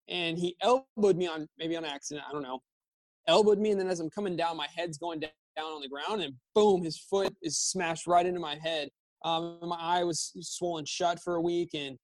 [0.08, 2.60] and he elbowed me on maybe on accident, I don't know,
[3.26, 6.22] elbowed me, and then as I'm coming down, my head's going down on the ground,
[6.22, 8.88] and boom, his foot is smashed right into my head
[9.24, 11.98] um, my eye was swollen shut for a week, and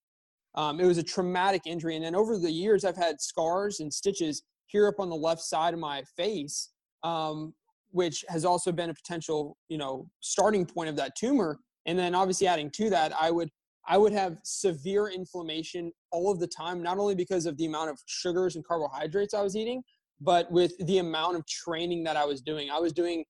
[0.54, 1.96] um, it was a traumatic injury.
[1.96, 5.42] And then over the years, I've had scars and stitches here up on the left
[5.42, 6.70] side of my face,
[7.02, 7.54] um,
[7.90, 11.58] which has also been a potential, you know, starting point of that tumor.
[11.86, 13.50] And then obviously adding to that, I would
[13.90, 17.88] I would have severe inflammation all of the time, not only because of the amount
[17.88, 19.82] of sugars and carbohydrates I was eating,
[20.20, 22.68] but with the amount of training that I was doing.
[22.70, 23.24] I was doing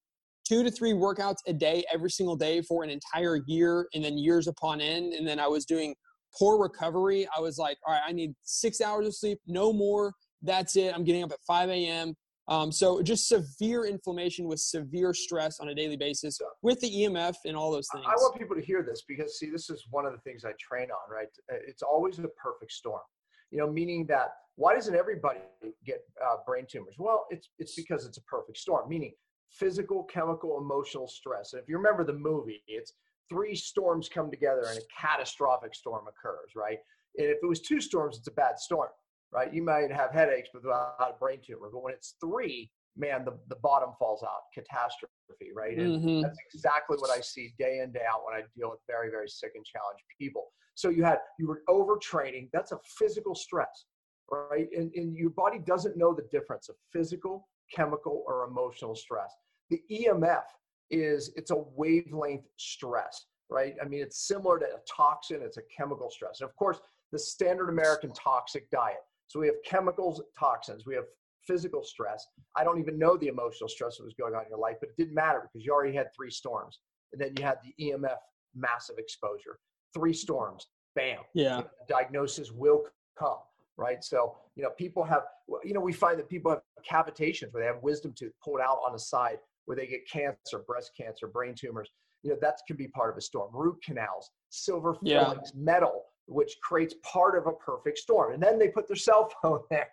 [0.49, 4.17] two to three workouts a day every single day for an entire year and then
[4.17, 5.13] years upon end.
[5.13, 5.95] And then I was doing
[6.37, 7.29] poor recovery.
[7.37, 10.15] I was like, all right, I need six hours of sleep, no more.
[10.43, 10.95] That's it.
[10.95, 12.15] I'm getting up at 5 a.m.
[12.47, 17.35] Um, so just severe inflammation with severe stress on a daily basis with the EMF
[17.45, 18.07] and all those things.
[18.09, 20.53] I want people to hear this because see, this is one of the things I
[20.59, 21.27] train on, right?
[21.67, 23.03] It's always a perfect storm,
[23.51, 25.41] you know, meaning that why doesn't everybody
[25.85, 26.95] get uh, brain tumors?
[26.99, 29.13] Well, it's, it's because it's a perfect storm, meaning
[29.51, 31.53] physical, chemical, emotional stress.
[31.53, 32.93] And if you remember the movie, it's
[33.29, 36.79] three storms come together and a catastrophic storm occurs, right?
[37.19, 38.91] And if it was two storms, it's a bad storm,
[39.33, 39.53] right?
[39.53, 43.57] You might have headaches without a brain tumor, but when it's three, man, the, the
[43.57, 45.13] bottom falls out, catastrophe.
[45.55, 45.79] right?
[45.79, 46.23] And Mhm.
[46.23, 49.29] that's exactly what I see day in, day out when I deal with very, very
[49.29, 50.53] sick and challenged people.
[50.75, 52.49] So you had, you were overtraining.
[52.53, 53.87] That's a physical stress,
[54.31, 54.69] right?
[54.77, 59.33] And, and your body doesn't know the difference of physical, chemical, or emotional stress.
[59.71, 60.45] The EMF
[60.91, 63.75] is, it's a wavelength stress, right?
[63.83, 66.41] I mean, it's similar to a toxin, it's a chemical stress.
[66.41, 66.81] And of course,
[67.13, 68.99] the standard American toxic diet.
[69.27, 71.05] So we have chemicals, toxins, we have
[71.47, 72.27] physical stress.
[72.57, 74.91] I don't even know the emotional stress that was going on in your life, but
[74.91, 76.81] it didn't matter because you already had three storms.
[77.13, 78.17] And then you had the EMF
[78.55, 79.59] massive exposure.
[79.95, 81.21] Three storms, bam.
[81.35, 81.63] Yeah.
[81.89, 82.85] Diagnosis will
[83.19, 83.39] come,
[83.79, 84.05] right?
[84.05, 85.23] So, you know, people have,
[85.65, 88.79] you know, we find that people have cavitations where they have wisdom tooth pulled out
[88.87, 91.91] on the side where they get cancer, breast cancer, brain tumors.
[92.23, 93.51] You know, that can be part of a storm.
[93.53, 95.25] Root canals, silver Yeah.
[95.25, 98.33] fillings, metal, which creates part of a perfect storm.
[98.33, 99.89] And then they put their cell phone there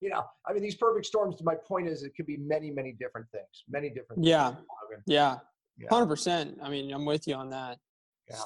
[0.00, 1.36] you know, I mean, these perfect storms.
[1.42, 4.24] My point is, it could be many, many different things, many different.
[4.24, 4.54] Yeah.
[4.54, 5.36] Things, Yeah.
[5.76, 5.88] Yeah.
[5.90, 6.58] Hundred percent.
[6.62, 7.78] I mean, I'm with you on that.
[8.30, 8.36] Yeah,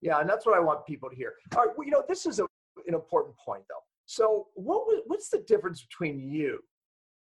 [0.00, 1.34] yeah, and that's what I want people to hear.
[1.56, 2.44] All right, well, you know, this is a,
[2.86, 3.82] an important point, though.
[4.10, 6.58] So, what was, what's the difference between you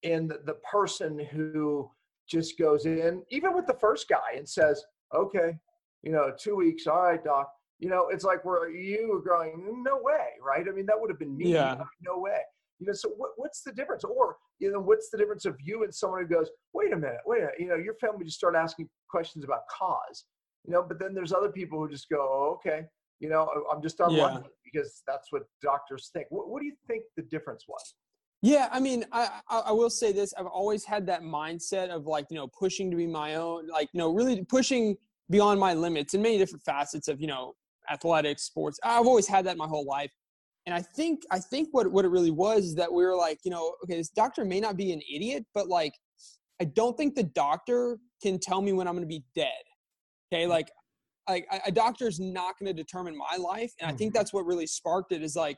[0.03, 1.87] and the, the person who
[2.27, 4.83] just goes in, even with the first guy, and says,
[5.15, 5.55] "Okay,
[6.01, 9.83] you know, two weeks, all right, doc." You know, it's like where you were going,
[9.85, 10.65] "No way," right?
[10.67, 11.53] I mean, that would have been me.
[11.53, 11.83] Yeah.
[12.01, 12.39] No way.
[12.79, 14.03] You know, so what, what's the difference?
[14.03, 17.21] Or you know, what's the difference of you and someone who goes, "Wait a minute,
[17.27, 20.25] wait a minute," you know, your family just start asking questions about cause
[20.65, 22.85] you know but then there's other people who just go oh, okay
[23.23, 26.27] you know i'm just on unlucky because that's what doctors think.
[26.29, 27.95] What, what do you think the difference was?
[28.41, 32.07] Yeah, I mean, I, I I will say this: I've always had that mindset of
[32.07, 34.97] like you know pushing to be my own, like you know really pushing
[35.29, 37.53] beyond my limits in many different facets of you know
[37.89, 38.79] athletics, sports.
[38.83, 40.11] I've always had that my whole life,
[40.65, 43.39] and I think I think what what it really was is that we were like
[43.45, 45.93] you know okay, this doctor may not be an idiot, but like
[46.59, 49.63] I don't think the doctor can tell me when I'm going to be dead.
[50.33, 50.49] Okay, hmm.
[50.49, 50.69] like
[51.29, 54.15] like a- doctor is not going to determine my life, and I think Mhm.
[54.15, 55.21] that's what really sparked it.
[55.23, 55.57] Is like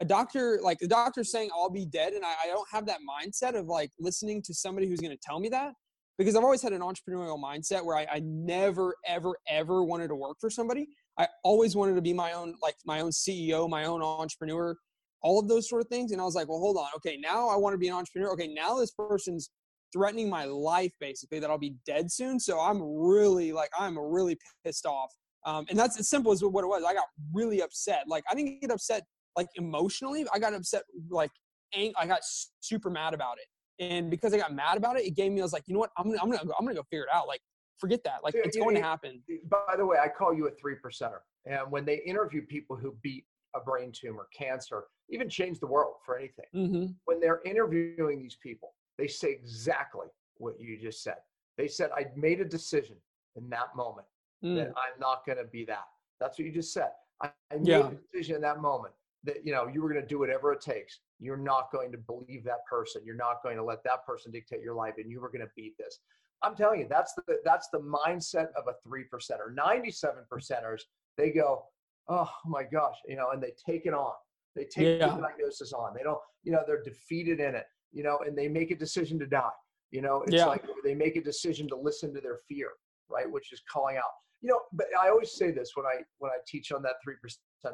[0.00, 2.98] a doctor like the doctor's saying i'll be dead and I, I don't have that
[3.08, 5.72] mindset of like listening to somebody who's going to tell me that
[6.18, 10.14] because i've always had an entrepreneurial mindset where I, I never ever ever wanted to
[10.14, 13.84] work for somebody i always wanted to be my own like my own ceo my
[13.86, 14.76] own entrepreneur
[15.22, 17.48] all of those sort of things and i was like well hold on okay now
[17.48, 19.50] i want to be an entrepreneur okay now this person's
[19.92, 24.36] threatening my life basically that i'll be dead soon so i'm really like i'm really
[24.64, 25.12] pissed off
[25.44, 28.34] um, and that's as simple as what it was i got really upset like i
[28.34, 29.02] didn't get upset
[29.36, 31.30] like emotionally i got upset like
[31.74, 32.20] ang- i got
[32.60, 33.46] super mad about it
[33.82, 35.80] and because i got mad about it it gave me i was like you know
[35.80, 35.90] what?
[35.96, 37.40] I'm gonna i'm gonna, I'm gonna go figure it out like
[37.78, 39.22] forget that like it's going to happen.
[39.50, 42.96] By the way i call you a three percenter and when they interview people who
[43.02, 48.18] beat a brain tumor cancer even change the world for anything hmm when they're interviewing
[48.18, 50.06] these people they say exactly
[50.38, 51.16] what you just said
[51.58, 52.96] they said i made a decision
[53.36, 54.06] in that moment
[54.44, 54.54] Mm.
[54.56, 55.86] that I'm not going to be that.
[56.20, 56.90] That's what you just said.
[57.22, 57.88] I, I made Yeah.
[57.88, 58.92] a decision in that moment
[59.24, 61.00] that you know you were going to do whatever it takes.
[61.20, 63.00] You're not going to believe that person.
[63.02, 65.50] You're not going to let that person dictate your life, and you were going to
[65.56, 66.00] beat this.
[66.42, 69.54] I'm telling you, that's the that's the mindset of a three percenter.
[69.54, 70.82] Ninety-seven percenters,
[71.16, 71.64] they go,
[72.08, 74.12] oh my gosh, you know, and they take it on.
[74.54, 75.14] They take Yeah.
[75.16, 75.94] the diagnosis on.
[75.96, 77.64] They don't, you know, they're defeated in it,
[77.96, 79.56] you know, and they make a decision to die.
[79.90, 80.46] You know, it's Yeah.
[80.54, 82.70] like they make a decision to listen to their fear,
[83.08, 83.28] right?
[83.30, 86.36] Which is calling out you know but i always say this when i when i
[86.46, 87.14] teach on that 3%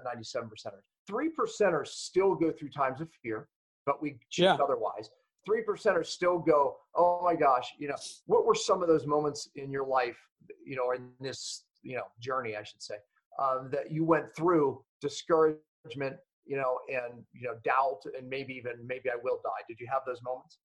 [0.05, 3.49] 97 percenters 3 percenters still go through times of fear
[3.85, 4.55] but we choose Yeah.
[4.55, 5.11] otherwise
[5.45, 9.49] 3 percenters still go oh my gosh you know what were some of those moments
[9.57, 10.17] in your life
[10.65, 12.95] you know in this you know journey i should say
[13.41, 14.67] um, that you went through
[15.01, 19.79] discouragement you know and you know doubt and maybe even maybe i will die did
[19.81, 20.59] you have those moments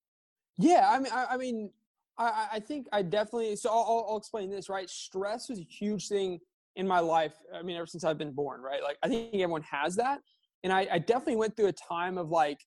[0.58, 1.70] Yeah, I mean, I, I mean,
[2.18, 3.54] I, I- think I definitely.
[3.56, 4.68] So I'll, I'll- I'll explain this.
[4.68, 6.40] Right, stress was a huge thing
[6.74, 7.34] in my life.
[7.54, 8.60] I mean, ever since I've been born.
[8.60, 10.18] Right, like I think everyone has that,
[10.64, 12.58] and I, I definitely went through a time of like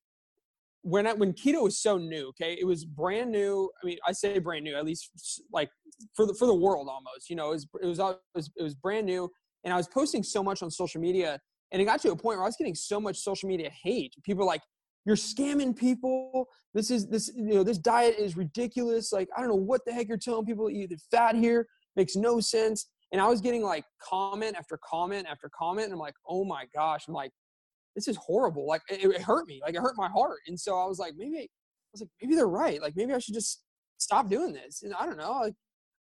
[0.82, 2.28] when I, when keto was so new.
[2.30, 3.70] Okay, it was brand new.
[3.82, 5.10] I mean, I say brand new, at least
[5.52, 5.68] like
[6.16, 7.28] for the for the world almost.
[7.28, 9.30] You know, it was it was it was, it was brand new,
[9.64, 11.38] and I was posting so much on social media,
[11.72, 14.14] and it got to a point where I was getting so much social media hate.
[14.22, 14.62] People like,
[15.04, 19.12] "You're scamming people." this is this you know this diet is ridiculous.
[19.12, 21.66] Like i don't know what the heck you're telling people to eat the fat here.
[21.96, 22.86] Makes no sense.
[23.12, 25.86] And i was getting like comment after comment after comment.
[25.86, 27.04] And i'm like oh my gosh.
[27.08, 27.30] I'm like
[27.94, 28.66] this is horrible.
[28.66, 29.60] Like it, it hurt me.
[29.62, 30.38] Like it hurt my heart.
[30.46, 31.48] And so i was like maybe i
[31.92, 32.80] was like maybe they're right.
[32.80, 33.62] Like maybe i should just
[33.98, 34.82] stop doing this.
[34.82, 35.40] And i don't know.
[35.42, 35.54] Like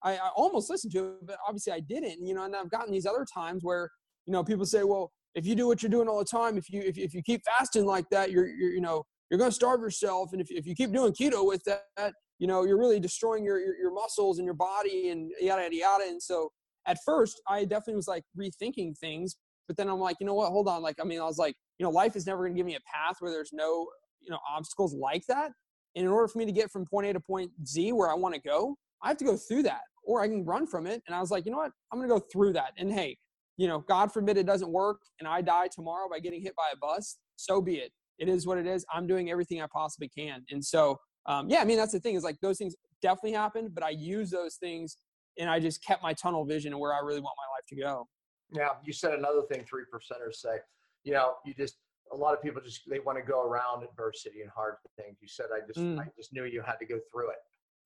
[0.03, 2.43] i, I almost listened to it but obviously i didn't you know?
[2.45, 3.89] And i've gotten these other times where
[4.25, 6.69] you know people say well if you do what you're doing all the time if
[6.69, 9.55] you if, if you keep fasting like that you're, you're you know you're going to
[9.55, 12.99] starve yourself and if, if you keep doing keto with that you know, you're really
[12.99, 16.03] destroying your, your, your muscles and your body and yada, yada, yada.
[16.07, 16.51] And so
[16.87, 19.35] at first I definitely was like rethinking things,
[19.67, 20.81] but then I'm like, you know what, hold on.
[20.81, 22.75] Like, I mean, I was like, you know, life is never going to give me
[22.75, 23.87] a path where there's no,
[24.19, 25.51] you know, obstacles like that.
[25.95, 28.15] And in order for me to get from point A to point Z where I
[28.15, 31.03] want to go, I have to go through that or I can run from it.
[31.05, 32.71] And I was like, you know what, I'm going to go through that.
[32.75, 33.19] And hey,
[33.62, 36.63] you know, God forbid it doesn't work and I die tomorrow by getting hit by
[36.74, 37.91] a bus, so be it.
[38.17, 38.84] It is what it is.
[38.91, 40.43] I'm doing everything I possibly can.
[40.50, 43.76] And so, um, yeah, I mean, that's the thing is like those things definitely happened,
[43.76, 44.97] but I use those things
[45.38, 47.76] and I just kept my tunnel vision and where I really want my life to
[47.76, 48.08] go.
[48.52, 50.58] Yeah, you said another thing three percenters say.
[51.04, 51.76] You know, you just
[52.12, 55.17] a lot of people just they want to go around adversity and hard things.
[55.21, 56.00] You said I just mm.
[56.00, 57.38] I just knew you had to go through it.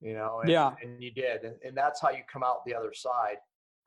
[0.01, 2.75] You know, and, yeah, and you did, and, and that's how you come out the
[2.75, 3.37] other side,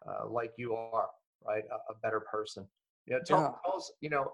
[0.09, 1.09] uh, like you are,
[1.47, 1.65] right?
[1.71, 2.67] A, a better person.
[3.07, 3.51] You know, tell, yeah.
[3.65, 4.33] tell us, you know,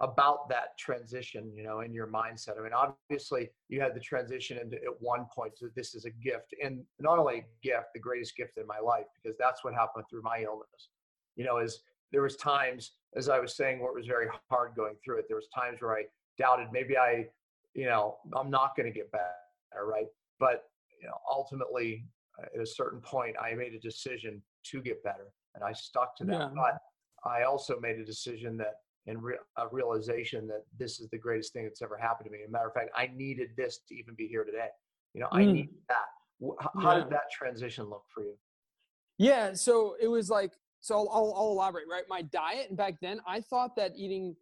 [0.00, 2.58] about that transition, you know, in your mindset.
[2.58, 6.10] I mean, obviously you had the transition into at one point to this is a
[6.10, 9.72] gift and not only a gift, the greatest gift in my life, because that's what
[9.72, 10.88] happened through my illness.
[11.36, 14.72] You know, is there was times, as I was saying, where it was very hard
[14.76, 15.26] going through it.
[15.28, 16.04] There was times where I
[16.38, 17.26] doubted maybe I,
[17.74, 20.06] you know, I'm not going to get better, right?
[20.40, 20.64] But
[21.00, 22.04] you know, ultimately,
[22.54, 26.24] at a certain point, I made a decision to get better, and I stuck to
[26.24, 26.32] that.
[26.32, 26.48] Yeah.
[26.54, 26.78] But
[27.28, 28.74] I also made a decision that
[29.06, 32.38] and re- a realization that this is the greatest thing that's ever happened to me.
[32.42, 34.68] As a matter of fact, I needed this to even be here today.
[35.12, 35.40] You know, mm.
[35.40, 36.56] I need that.
[36.82, 37.04] How yeah.
[37.04, 38.34] did that transition look for you?
[39.18, 42.02] Yeah, so it was like, so I'll, I'll, I'll elaborate, right?
[42.08, 44.34] My diet back then, I thought that eating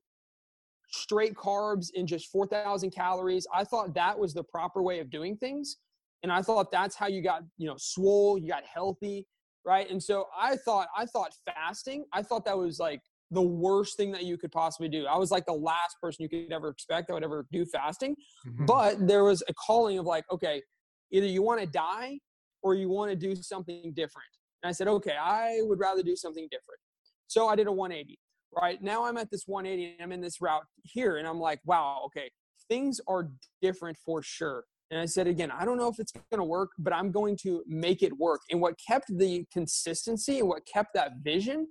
[0.90, 5.36] straight carbs and just 4,000 calories, I thought that was the proper way of doing
[5.36, 5.76] things.
[6.22, 9.26] And I thought that's how you got, you know, swole, you got healthy,
[9.64, 9.88] right?
[9.90, 14.12] And so I thought, I thought fasting, I thought that was like the worst thing
[14.12, 15.06] that you could possibly do.
[15.06, 18.14] I was like the last person you could ever expect that would ever do fasting.
[18.46, 18.66] Mm-hmm.
[18.66, 20.62] But there was a calling of like, okay,
[21.10, 22.18] either you want to die
[22.62, 24.28] or you want to do something different.
[24.62, 26.78] And I said, okay, I would rather do something different.
[27.26, 28.18] So I did a 180.
[28.54, 31.16] Right now I'm at this 180 and I'm in this route here.
[31.16, 32.30] And I'm like, wow, okay,
[32.68, 33.30] things are
[33.62, 34.64] different for sure.
[34.92, 37.34] And I said again, I don't know if it's going to work, but I'm going
[37.38, 38.42] to make it work.
[38.50, 41.66] And what kept the consistency and what kept that vision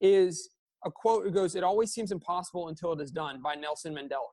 [0.00, 0.48] is
[0.82, 4.30] a quote that goes, "It always seems impossible until it is done" by Nelson Mandela.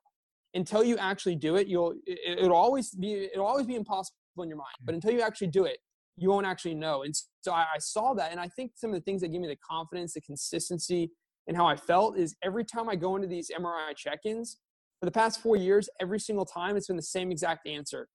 [0.54, 4.48] Until you actually do it, you'll it, will always be it'll always be impossible in
[4.48, 4.76] your mind.
[4.86, 5.80] But until you actually do it,
[6.16, 7.04] you won't actually know.
[7.04, 9.42] And so I, I saw that, and I think some of the things that gave
[9.42, 11.12] me the confidence, the consistency,
[11.48, 14.60] and how I felt is every time I go into these MRI check-ins
[15.02, 18.08] for the past four years, every single time it's been the same exact answer.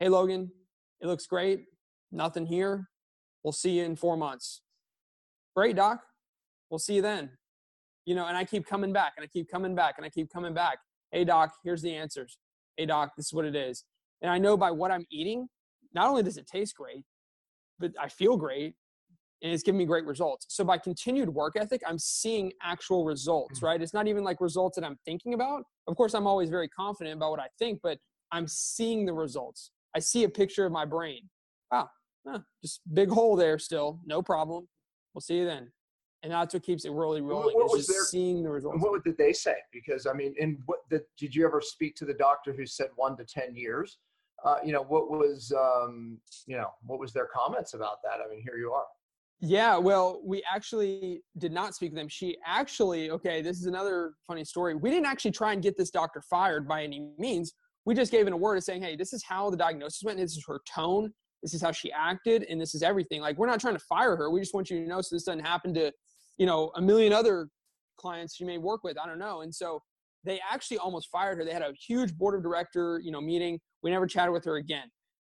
[0.00, 0.50] Hey Logan,
[1.00, 1.64] it looks great.
[2.12, 2.88] Nothing here.
[3.42, 4.62] We'll see you in four months.
[5.54, 6.00] Great, doc.
[6.70, 7.30] We'll see you then
[8.04, 10.32] you know, and I keep coming back and I keep coming back and I keep
[10.32, 10.78] coming back.
[11.10, 12.38] Hey, doc, here's the answers.
[12.76, 13.84] Hey, doc, this is what it is.
[14.22, 15.48] And I know by what I'm eating,
[15.94, 17.04] not only does it taste great,
[17.78, 18.74] but I feel great
[19.42, 20.46] and it's giving me great results.
[20.48, 23.64] So by continued work ethic, I'm seeing actual results, mm.
[23.64, 23.80] right?
[23.80, 25.64] It's not even like results that I'm thinking about.
[25.86, 27.98] Of course, I'm always very confident about what I think, but
[28.32, 29.70] I'm seeing the results.
[29.94, 31.28] I see a picture of my brain.
[31.70, 31.90] Wow,
[32.28, 34.68] ah, just big hole there still, no problem.
[35.14, 35.70] We'll see you then
[36.24, 37.54] and that's what keeps it really rolling.
[37.54, 38.82] What, what just their, seeing the results.
[38.82, 39.56] What did they say?
[39.72, 42.88] Because I mean, and what the, did you ever speak to the doctor who said
[42.96, 43.98] one to ten years?
[44.42, 48.20] Uh, you know, what was um, you know what was their comments about that?
[48.24, 48.86] I mean, here you are.
[49.40, 52.08] Yeah, well, we actually did not speak to them.
[52.08, 54.74] She actually, okay, this is another funny story.
[54.74, 57.52] We didn't actually try and get this doctor fired by any means.
[57.86, 60.18] We just gave it a word of saying, hey, this is how the diagnosis went.
[60.18, 61.12] This is her tone.
[61.42, 63.20] This is how she acted, and this is everything.
[63.20, 64.30] Like, we're not trying to fire her.
[64.30, 65.92] We just want you to know so this doesn't happen to
[66.38, 67.48] you know, a million other
[67.96, 68.98] clients she may work with.
[68.98, 69.42] I don't know.
[69.42, 69.80] And so
[70.24, 71.44] they actually almost fired her.
[71.44, 73.60] They had a huge board of director, you know, meeting.
[73.82, 74.88] We never chatted with her again.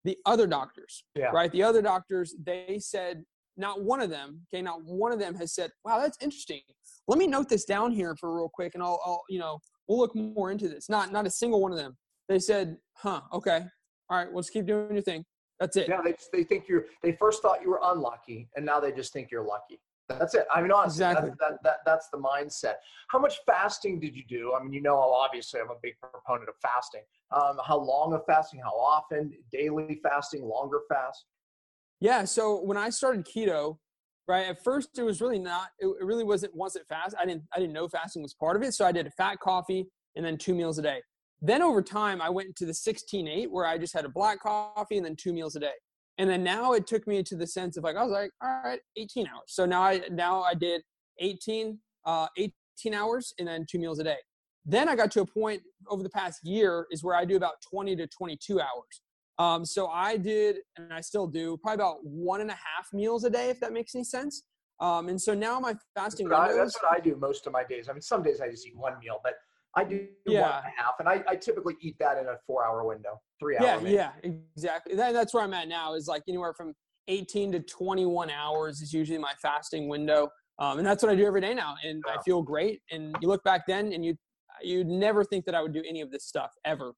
[0.05, 1.27] The other doctors, yeah.
[1.27, 1.51] right?
[1.51, 3.25] The other doctors, they said,
[3.57, 6.61] not one of them, okay, not one of them has said, wow, that's interesting.
[7.09, 9.99] Let me note this down here for real quick and I'll, I'll you know, we'll
[9.99, 10.89] look more into this.
[10.89, 11.97] Not, not a single one of them.
[12.29, 13.65] They said, huh, okay.
[14.09, 15.25] All right, let's keep doing your thing.
[15.61, 15.89] That's it.
[15.89, 19.13] Yeah, they, they think you're, they first thought you were unlucky and now they just
[19.13, 19.81] think you're lucky.
[20.09, 20.47] That's it.
[20.55, 21.31] I mean, honestly, exactly.
[21.31, 22.75] that, that, that, that's the mindset.
[23.09, 24.55] How much fasting did you do?
[24.59, 27.01] I mean, you know, obviously, I'm a big proponent of fasting.
[27.33, 28.61] Um, how long of fasting?
[28.61, 29.33] How often?
[29.51, 30.45] Daily fasting?
[30.45, 31.25] Longer fast?
[32.01, 32.25] Yeah.
[32.25, 33.79] So when I started keto,
[34.29, 35.69] right at first it was really not.
[35.81, 37.17] It, it really wasn't once it fast.
[37.21, 37.43] I didn't.
[37.53, 38.75] I didn't know fasting was part of it.
[38.75, 41.01] So I did a fat coffee and then two meals a day.
[41.43, 44.97] Then over time, I went to the 16-8 where I just had a black coffee
[44.97, 45.75] and then two meals a day
[46.19, 48.61] and then now it took me to the sense of like i was like all
[48.65, 50.83] right 18 hours so now i now i did
[51.21, 54.17] 18 uh 18 hours and then two meals a day
[54.65, 57.55] then i got to a point over the past year is where i do about
[57.71, 59.03] 20 to 22 hours
[59.39, 63.25] Um, so I did, and I still do, probably about one and a half meals
[63.25, 64.45] a day, if that makes any sense.
[64.81, 67.53] Um, and so now my fasting that's what, I, that's what I do most of
[67.53, 67.91] my days.
[67.91, 69.35] I mean, some days I just eat one meal, but
[69.77, 70.63] I do one Yeah.
[70.65, 73.65] and and I, I typically eat that in a four-hour window, three-hour.
[73.67, 73.95] yeah, maybe.
[73.95, 74.13] yeah,
[74.55, 74.95] exactly.
[74.97, 75.95] That, that's where I'm at now.
[75.95, 76.75] Is like anywhere from
[77.09, 81.27] 18 to 21 hours is usually my fasting window, um, and that's what I do
[81.27, 82.81] every day now, and I feel great.
[82.91, 84.17] And you look back then, and you
[84.63, 86.95] you'd never think that I would do any of this stuff ever.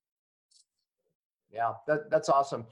[1.51, 2.67] Yeah, that, that's awesome.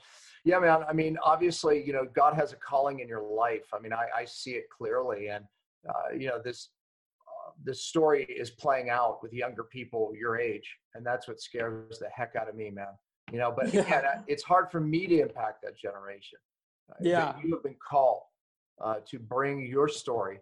[0.44, 0.84] Yeah, man.
[0.88, 3.64] I mean, obviously, you know, God has a calling in your life.
[3.74, 5.44] I mean, I, I see it clearly, and
[5.88, 6.70] uh, you know, this
[7.66, 12.08] this story is playing out with younger people your age, and that's what scares the
[12.14, 12.94] heck out of me, man.
[13.32, 13.80] You know, but Yeah.
[13.82, 16.38] again, it's hard for me to impact that generation.
[16.90, 17.36] Uh, Yeah.
[17.42, 18.22] you have been called
[18.80, 20.38] uh, to bring your story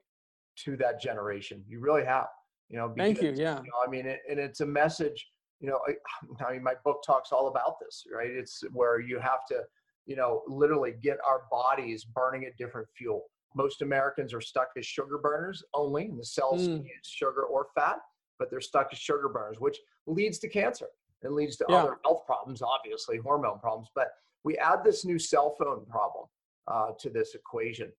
[0.64, 1.64] to that generation.
[1.66, 2.28] You really have.
[2.68, 3.32] You know, Thank you.
[3.34, 3.56] Yeah.
[3.58, 5.26] you know, I mean, it, and it's a message.
[5.60, 8.30] You know, I, I mean, my book talks all about this, right?
[8.30, 9.62] It's where you have to,
[10.04, 13.24] you know, literally get our bodies burning a different fuel.
[13.54, 16.76] Most Americans are stuck as sugar burners only, and the cells Mm.
[16.76, 18.00] can use sugar or fat,
[18.38, 20.88] but they're stuck as sugar burners, which leads to cancer
[21.22, 21.82] and leads to Yeah.
[21.82, 23.90] other health problems, obviously hormone problems.
[23.94, 24.12] But
[24.42, 26.28] we add this new cell phone problem
[26.66, 27.92] uh, to this equation,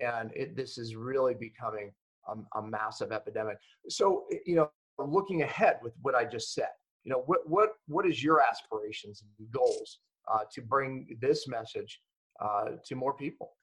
[0.00, 1.94] and it, this is really becoming
[2.26, 3.58] a, a massive epidemic.
[3.88, 6.70] So, you know, looking ahead with what I just said,
[7.04, 12.02] you know, what what what is your aspirations and goals uh, to bring this message
[12.40, 13.56] uh, to more people?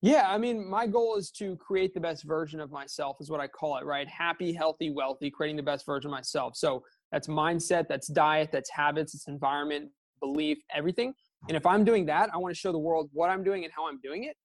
[0.00, 3.40] Yeah, I mean, my goal is to create the best version of myself, is what
[3.40, 4.06] I call it, right?
[4.06, 6.54] Happy, healthy, wealthy, creating the best version of myself.
[6.54, 11.14] So that's mindset, that's diet, that's habits, it's environment, belief, everything.
[11.48, 13.72] And if I'm doing that, I want to show the world what I'm doing and
[13.74, 14.36] how I'm doing it.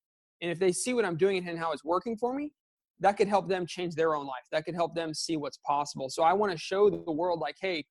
[0.42, 2.52] And if they see what I'm doing and how it's working for me,
[3.00, 4.44] that could help them change their own life.
[4.52, 6.10] That could help them see what's possible.
[6.10, 7.86] So I want to show the world, like, hey,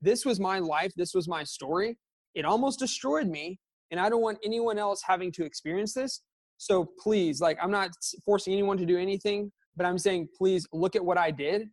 [0.00, 1.98] this was my life, this was my story.
[2.34, 3.58] It almost destroyed me.
[3.90, 6.22] And I don't want anyone else having to experience this.
[6.62, 7.90] So please, like, I'm not
[8.24, 11.66] forcing anyone to do anything, but I'm saying, please look at what I did,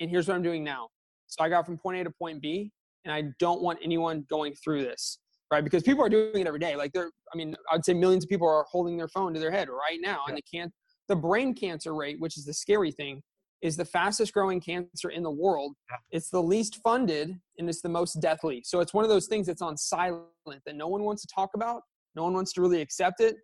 [0.00, 0.88] and here's what I'm doing now.
[1.28, 2.72] So I got from point A to point B,
[3.04, 5.20] and I don't want anyone going through this,
[5.52, 5.62] right?
[5.62, 6.74] Because people are doing it every day.
[6.74, 9.52] Like, they're, I mean, I'd say millions of people are holding their phone to their
[9.52, 10.72] head right now, and they can't.
[11.06, 13.22] The brain cancer rate, which is the scary thing,
[13.62, 15.76] is the fastest growing cancer in the world.
[15.88, 15.98] Yeah.
[16.10, 18.62] It's the least funded, and it's the most deathly.
[18.64, 20.26] So it's one of those things that's on silent
[20.66, 21.82] that no one wants to talk about.
[22.16, 23.36] No one wants to really accept it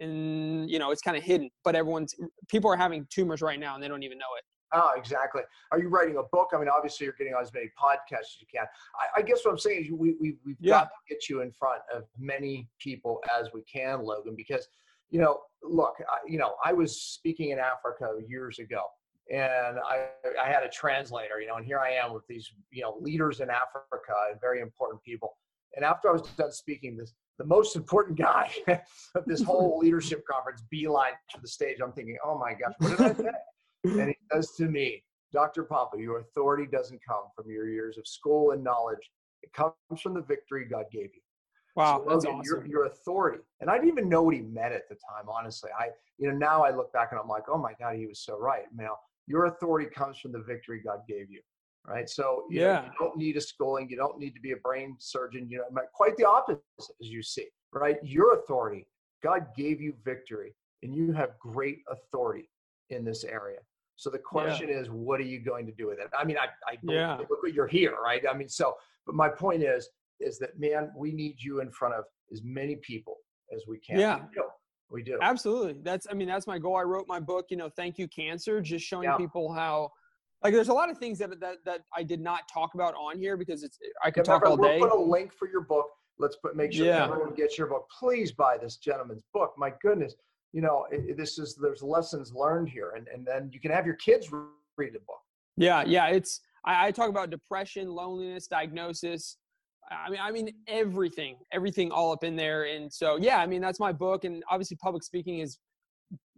[0.00, 2.14] and you know it's kind of hidden but everyone's
[2.48, 4.44] people are having tumors right now and they don't even know it
[4.76, 5.42] Oh, exactly.
[5.70, 6.50] Are you writing a book?
[6.52, 8.66] I mean, obviously, you're getting on as many podcasts as you can.
[8.96, 10.72] I, I guess what I'm saying is we, we, we've Yeah.
[10.80, 14.66] got to get you in front of many people as we can, Logan, because,
[15.10, 18.82] you know, look, I, you know, I was speaking in Africa years ago
[19.30, 20.08] and I,
[20.42, 23.38] I had a translator, you know, and here I am with these, you know, leaders
[23.38, 25.36] in Africa and very important people.
[25.76, 28.50] And after I was done speaking, this, the most important guy
[29.14, 31.78] of this whole leadership conference beeline to the stage.
[31.82, 33.38] I'm thinking, oh my gosh, what did I say?
[34.00, 35.64] and he says to me, Dr.
[35.64, 39.10] Pompa, your authority doesn't come from your years of school and knowledge.
[39.42, 41.20] It comes from the victory God gave you.
[41.74, 43.40] wow So, that's Logan, awesome your, your authority.
[43.60, 45.70] And I didn't even know what he meant at the time, honestly.
[45.78, 48.20] I, you know, now I look back and I'm like, oh my God, he was
[48.20, 48.64] so right.
[48.74, 51.40] Now, your authority comes from the victory God gave you.
[51.86, 52.08] Right.
[52.08, 52.84] So, you, know, Yeah.
[52.86, 53.88] you don't need a schooling.
[53.90, 55.48] You don't need to be a brain surgeon.
[55.50, 57.46] You know, quite the opposite, as you see.
[57.72, 57.98] Right.
[58.02, 58.86] Your authority,
[59.22, 62.48] God gave you victory, and you have great authority
[62.90, 63.58] in this area.
[63.96, 66.08] So the question is, what are you going to do with it?
[66.18, 67.16] I mean, I, I Yeah.
[67.18, 68.22] look you're here, right?
[68.28, 68.74] I mean, so,
[69.06, 69.88] but my point is,
[70.20, 73.18] is that man, we need you in front of as many people
[73.54, 73.98] as we can.
[73.98, 74.16] Yeah.
[74.20, 74.44] we do.
[74.90, 75.18] We do.
[75.22, 78.06] absolutely that's i mean that's my goal i wrote my book you know thank you
[78.06, 79.16] cancer just showing Yeah.
[79.16, 79.90] people how
[80.44, 83.18] like there's a lot of things that, that that i did not talk about on
[83.18, 85.86] here because it's i could talk all we'll put a link for your book.
[86.16, 87.06] Let's put make sure Yeah.
[87.06, 87.88] everyone gets your book.
[87.98, 89.52] Please buy this gentleman's book.
[89.58, 90.14] My goodness,
[90.52, 93.84] you know, it- this is there's lessons learned here, and and then you can have
[93.84, 95.22] your kids read the book.
[95.56, 99.38] yeah yeah it's I, I talk about depression loneliness diagnosis
[99.90, 102.64] I mean, I mean everything, everything all up in there.
[102.64, 104.24] And so, yeah, I mean, that's my book.
[104.24, 105.58] And obviously, public speaking is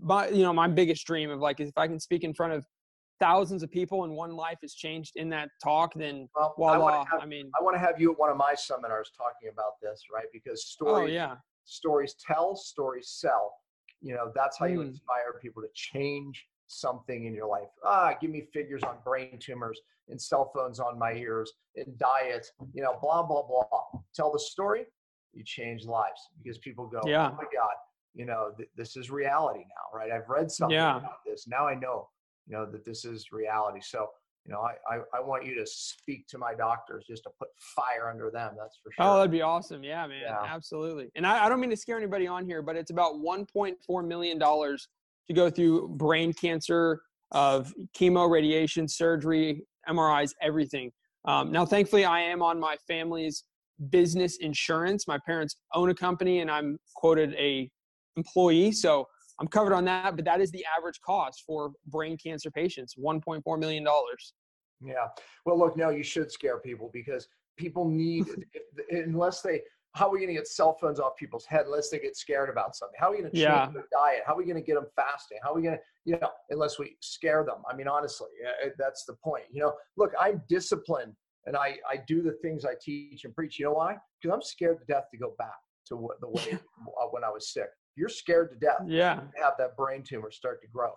[0.01, 2.66] my, you know, my biggest dream of like, if I can speak in front of
[3.21, 6.79] thousands of people and one life is changed in that talk, then Well, I voila.
[6.79, 9.11] want to have I mean, I want to have you at one of my seminars
[9.17, 10.27] talking about this, right?
[10.33, 13.55] Because oh stories yeah, stories tell, stories sell.
[14.01, 14.89] You know, that's how you Mm.
[14.89, 17.69] inspire people to change something in your life.
[17.85, 22.47] Ah, give me figures on brain tumors and cell phones on my ears and diet,
[22.75, 23.64] you know, blah, blah, blah.
[24.14, 24.85] Tell the story,
[25.33, 27.31] you change lives because people go, Yeah.
[27.31, 27.75] oh my God,
[28.14, 30.11] you know, th- this is reality now, right?
[30.12, 30.99] I've read something Yeah.
[30.99, 31.47] about this.
[31.49, 32.09] Now I know,
[32.47, 33.80] you know, that this is reality.
[33.82, 34.09] So
[34.44, 37.49] you know, I, I, I want you to speak to my doctors just to put
[37.59, 38.55] fire under them.
[38.57, 39.05] That's for sure.
[39.05, 39.82] Oh, that'd be awesome.
[39.82, 40.20] Yeah, man.
[40.22, 40.38] Yeah.
[40.44, 41.09] Absolutely.
[41.16, 44.38] And I, I don't mean to scare anybody on here, but it's about $1.4 million
[44.38, 47.01] to go through brain cancer,
[47.32, 50.92] of chemo, radiation, surgery, MRIs, everything.
[51.24, 53.44] Um, now, thankfully, I am on my family's
[53.90, 55.09] business insurance.
[55.09, 57.70] My parents own a company, and I'm quoted a
[58.16, 59.07] employee, so
[59.39, 60.16] I'm covered on that.
[60.16, 64.34] But that is the average cost for brain cancer patients: 1.4 million dollars.
[64.82, 65.09] Yeah.
[65.45, 68.26] Well, look, no, you should scare people because people need,
[68.91, 69.62] unless they,
[69.95, 72.51] how are we going to get cell phones off people's head unless they get scared
[72.51, 72.95] about something?
[72.99, 73.70] How are we going to change Yeah.
[73.72, 74.22] their diet?
[74.26, 75.39] How are we going to get them fasting?
[75.43, 77.62] How are we going to, you know, unless we scare them?
[77.70, 78.28] I mean, honestly,
[78.78, 79.45] that's the point.
[79.51, 81.14] You know, look, I'm disciplined
[81.47, 83.59] and I, I do the things I teach and preach.
[83.59, 83.97] You know why?
[84.20, 85.57] Because I'm scared to death to go back
[85.87, 86.59] to what, the way
[87.12, 87.70] when I was sick.
[87.97, 89.22] You're scared to death Yeah.
[89.42, 90.92] have that brain tumor start to grow.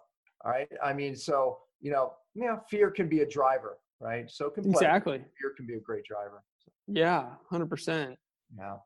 [0.46, 0.70] All right.
[0.84, 4.30] I mean, so, you know, yeah, fear can be a driver, right?
[4.30, 4.70] So can.
[4.70, 5.18] Exactly.
[5.40, 6.44] Fear can be a great driver.
[6.88, 7.30] Yeah.
[7.50, 8.18] Hundred percent.
[8.58, 8.78] Yeah.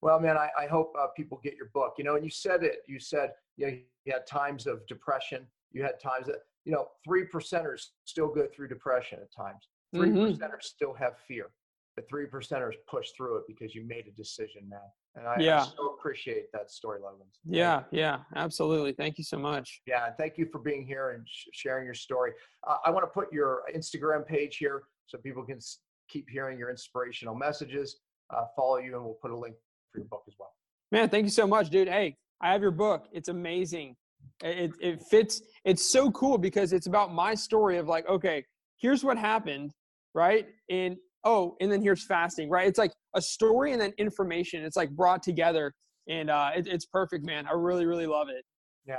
[0.00, 1.94] Well, man, I, I hope uh, people get your book.
[1.98, 2.78] You know, and you said it.
[2.88, 3.72] You said you, know,
[4.04, 5.46] you had times of depression.
[5.72, 9.68] You had times that you know three percenters still go through depression at times.
[9.94, 10.36] 3 Mhm.
[10.38, 11.50] percenters still have fear,
[11.96, 14.80] but three percenters push through it because you made a decision, man.
[15.14, 15.62] And I, Yeah.
[15.62, 17.26] I so appreciate that story, Logan.
[17.44, 17.82] Yeah.
[17.90, 18.20] Yeah.
[18.34, 18.92] Absolutely.
[18.92, 19.82] Thank you so much.
[19.86, 22.32] Yeah, and thank you for being here and sh- sharing your story.
[22.66, 26.58] Uh, I want to put your Instagram page here so people can s- keep hearing
[26.58, 27.98] your inspirational messages.
[28.34, 29.54] Uh, follow you, and we'll put a link
[29.92, 30.54] for your book as well.
[30.90, 31.88] Man, thank you so much, dude.
[31.88, 33.06] Hey, I have your book.
[33.12, 33.96] It's amazing.
[34.42, 35.42] It, it fits.
[35.64, 38.44] It's so cool because it's about my story of like, okay,
[38.78, 39.72] here's what happened,
[40.14, 40.46] right?
[40.70, 42.66] And oh, and then here's fasting, right?
[42.66, 44.64] It's like a story and then information.
[44.64, 45.72] It's like brought together,
[46.08, 47.46] and uh, it, it's perfect, man.
[47.46, 48.44] I really, really love it.
[48.86, 48.96] Yeah,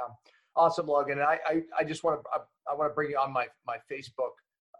[0.55, 1.19] awesome, Logan.
[1.19, 3.47] And I, I, I just want to, I, I want to bring you on my
[3.67, 4.31] my Facebook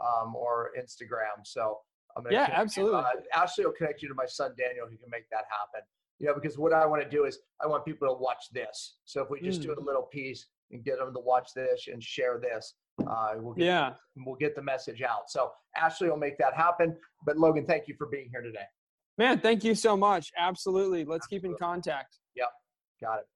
[0.02, 1.46] um, or Instagram.
[1.46, 1.80] So
[2.16, 2.96] I'm gonna Yeah, connect you.
[2.96, 3.00] absolutely.
[3.00, 5.82] Uh, Ashley will connect you to my son Daniel, who can make that happen.
[6.20, 8.98] You know, because what I want to do is I want people to watch this.
[9.06, 9.78] So if we just do Mm.
[9.78, 12.74] a little piece and get them to watch this and share this,
[13.08, 13.94] uh, we'll get Yeah.
[14.26, 15.30] we'll get the message out.
[15.30, 16.98] So Ashley will make that happen.
[17.26, 18.66] But Logan, thank you for being here today.
[19.18, 20.32] Man, thank you so much.
[20.38, 21.06] Absolutely.
[21.06, 22.18] Let's keep in contact.
[22.36, 22.50] Yep,
[23.02, 23.28] got it.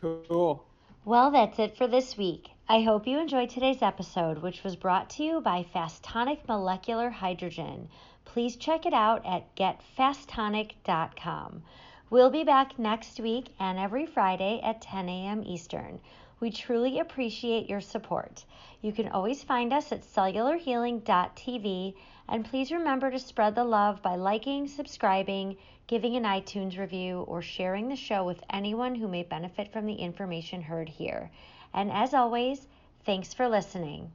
[0.00, 0.64] Cool.
[1.04, 2.48] Well, that's it for this week.
[2.68, 7.88] I hope you enjoyed today's episode, which was brought to you by Fastonic Molecular Hydrogen.
[8.24, 11.62] Please check it out at getfastonic.com.
[12.10, 15.42] We'll be back next week and every Friday at 10 a.m.
[15.44, 16.00] Eastern.
[16.42, 18.44] We truly appreciate your support.
[18.80, 21.94] You can always find us at cellularhealing.tv
[22.28, 27.42] and please remember to spread the love by liking, subscribing, giving an iTunes review, or
[27.42, 31.30] sharing the show with anyone who may benefit from the information heard here.
[31.72, 32.66] And as always,
[33.04, 34.10] thanks for listening.